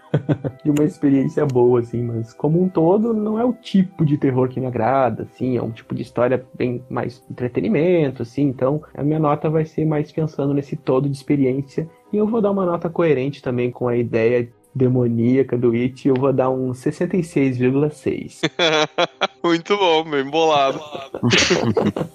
[0.62, 4.48] De uma experiência boa, assim, mas como um todo, não é o tipo de terror
[4.48, 9.02] que me agrada, assim, é um tipo de história bem mais entretenimento, assim, então a
[9.02, 12.66] minha nota vai ser mais pensando nesse todo de experiência, e eu vou dar uma
[12.66, 18.40] nota coerente também com a ideia demoníaca do It, eu vou dar um 66,6.
[19.44, 20.80] Muito bom, bem bolado.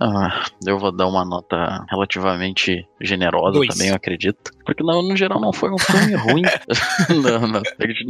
[0.00, 3.68] Ah, eu vou dar uma nota relativamente generosa Dois.
[3.68, 4.52] também, eu acredito.
[4.64, 6.42] Porque no, no geral não foi um filme ruim.
[7.10, 7.62] no, no-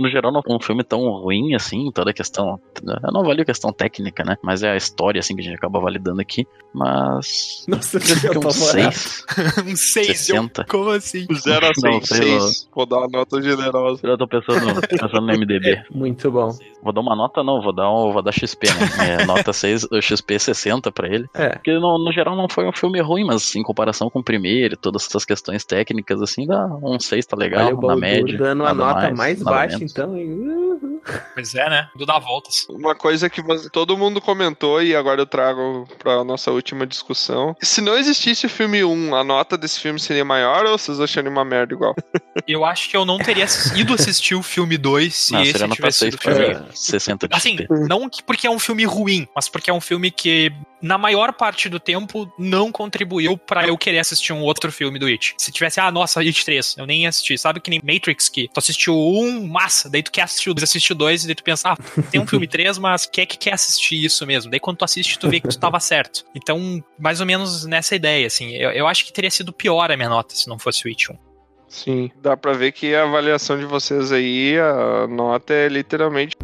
[0.02, 2.58] no geral não foi um filme tão ruim assim, toda a questão.
[2.82, 4.36] Eu não avalio a questão técnica, né?
[4.42, 6.46] Mas é a história assim que a gente acaba validando aqui.
[6.72, 7.64] Mas.
[7.68, 9.24] Nossa, Eu fiquei um 6,
[9.66, 10.64] um 6, eu, 60.
[10.64, 11.26] como assim?
[11.32, 12.40] 0 a Não, 6, sei lá.
[12.40, 12.68] 6.
[12.74, 14.00] Vou dar uma nota generosa.
[14.06, 15.82] Eu tô pensando, pensando no MDB.
[15.90, 16.50] Muito bom.
[16.82, 19.22] Vou dar uma nota, não, vou dar, um, vou dar XP, né?
[19.22, 21.26] É, nota 6, o XP 60 pra ele.
[21.34, 24.24] É, Porque no, no geral não foi um filme ruim, mas em comparação com o
[24.24, 28.36] primeiro, e todas essas questões técnicas, assim, dá um 6 tá legal, olha na média.
[28.36, 30.93] dando a nota mais, nada baixa, então, uhum.
[31.34, 31.88] Pois é, né?
[31.96, 32.66] Do dar voltas.
[32.68, 37.54] Uma coisa que você- todo mundo comentou e agora eu trago pra nossa última discussão.
[37.62, 41.32] Se não existisse o filme 1, a nota desse filme seria maior ou vocês achariam
[41.32, 41.94] uma merda igual?
[42.48, 43.46] Eu acho que eu não teria
[43.76, 47.36] ido assistir o filme 2 se Não, esse tivesse 6 sido filme mim, 60 de
[47.36, 47.56] Assim,
[47.88, 50.52] não que porque é um filme ruim, mas porque é um filme que,
[50.82, 55.06] na maior parte do tempo, não contribuiu pra eu querer assistir um outro filme do
[55.06, 55.34] It.
[55.38, 57.38] Se tivesse, ah, nossa, It 3, eu nem ia assistir.
[57.38, 60.64] Sabe que nem Matrix, que tu assistiu um, massa, daí tu quer assistir o 2,
[60.64, 61.76] assiste o 2, e daí tu pensa, ah,
[62.10, 64.50] tem um filme 3, mas quem é que quer assistir isso mesmo?
[64.50, 66.24] Daí quando tu assiste, tu vê que tu tava certo.
[66.34, 68.54] Então, mais ou menos nessa ideia, assim.
[68.54, 71.12] Eu, eu acho que teria sido pior a minha nota se não fosse o It
[71.12, 71.34] 1.
[71.74, 76.36] Sim, dá pra ver que a avaliação de vocês aí, a nota é literalmente.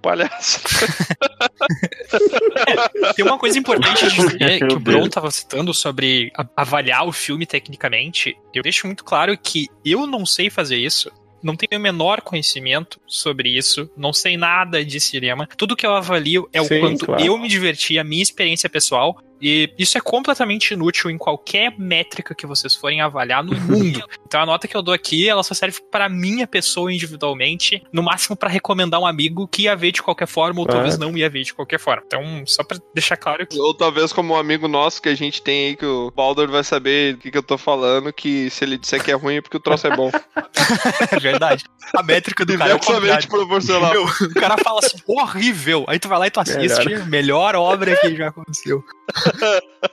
[0.00, 0.58] Palhaço.
[3.14, 7.44] Tem uma coisa importante de dizer que o Bron tava citando sobre avaliar o filme
[7.44, 8.34] tecnicamente.
[8.54, 11.12] Eu deixo muito claro que eu não sei fazer isso.
[11.42, 15.48] Não tenho o menor conhecimento sobre isso, não sei nada de cinema.
[15.56, 17.22] Tudo que eu avalio é o Sim, quanto claro.
[17.22, 19.20] eu me diverti, a minha experiência pessoal.
[19.42, 24.02] E isso é completamente inútil em qualquer métrica que vocês forem avaliar no mundo.
[24.32, 28.02] Então a nota que eu dou aqui, ela só serve para minha pessoa individualmente, no
[28.02, 31.28] máximo para recomendar um amigo que ia ver de qualquer forma ou talvez não ia
[31.28, 32.02] ver de qualquer forma.
[32.06, 35.42] Então, só para deixar claro que Ou talvez como um amigo nosso que a gente
[35.42, 38.64] tem aí, que o Baldur vai saber o que, que eu tô falando, que se
[38.64, 40.10] ele disser que é ruim é porque o troço é bom.
[41.12, 41.64] é verdade.
[41.94, 43.28] A métrica do cara é o Diversamente contrário.
[43.28, 43.92] proporcional.
[43.92, 45.84] Meu, o cara fala assim, horrível.
[45.88, 48.82] Aí tu vai lá e tu assiste, melhor, obra que já aconteceu.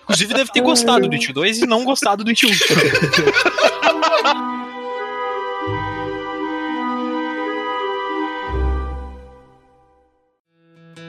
[0.04, 2.50] Inclusive deve ter gostado do It 2 e não gostado do It 1.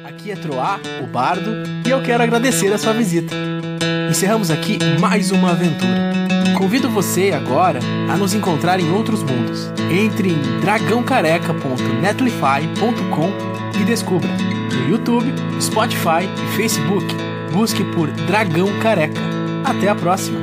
[0.04, 1.50] Aqui é Troá, o Bardo,
[1.86, 3.34] e eu quero agradecer a sua visita.
[4.10, 6.12] Encerramos aqui mais uma aventura.
[6.58, 7.78] Convido você agora
[8.12, 9.70] a nos encontrar em outros mundos.
[9.90, 13.32] Entre em dragãocareca.netlify.com
[13.80, 14.28] e descubra.
[14.28, 17.06] No YouTube, Spotify e Facebook,
[17.50, 19.20] busque por Dragão Careca.
[19.64, 20.38] Até a próxima!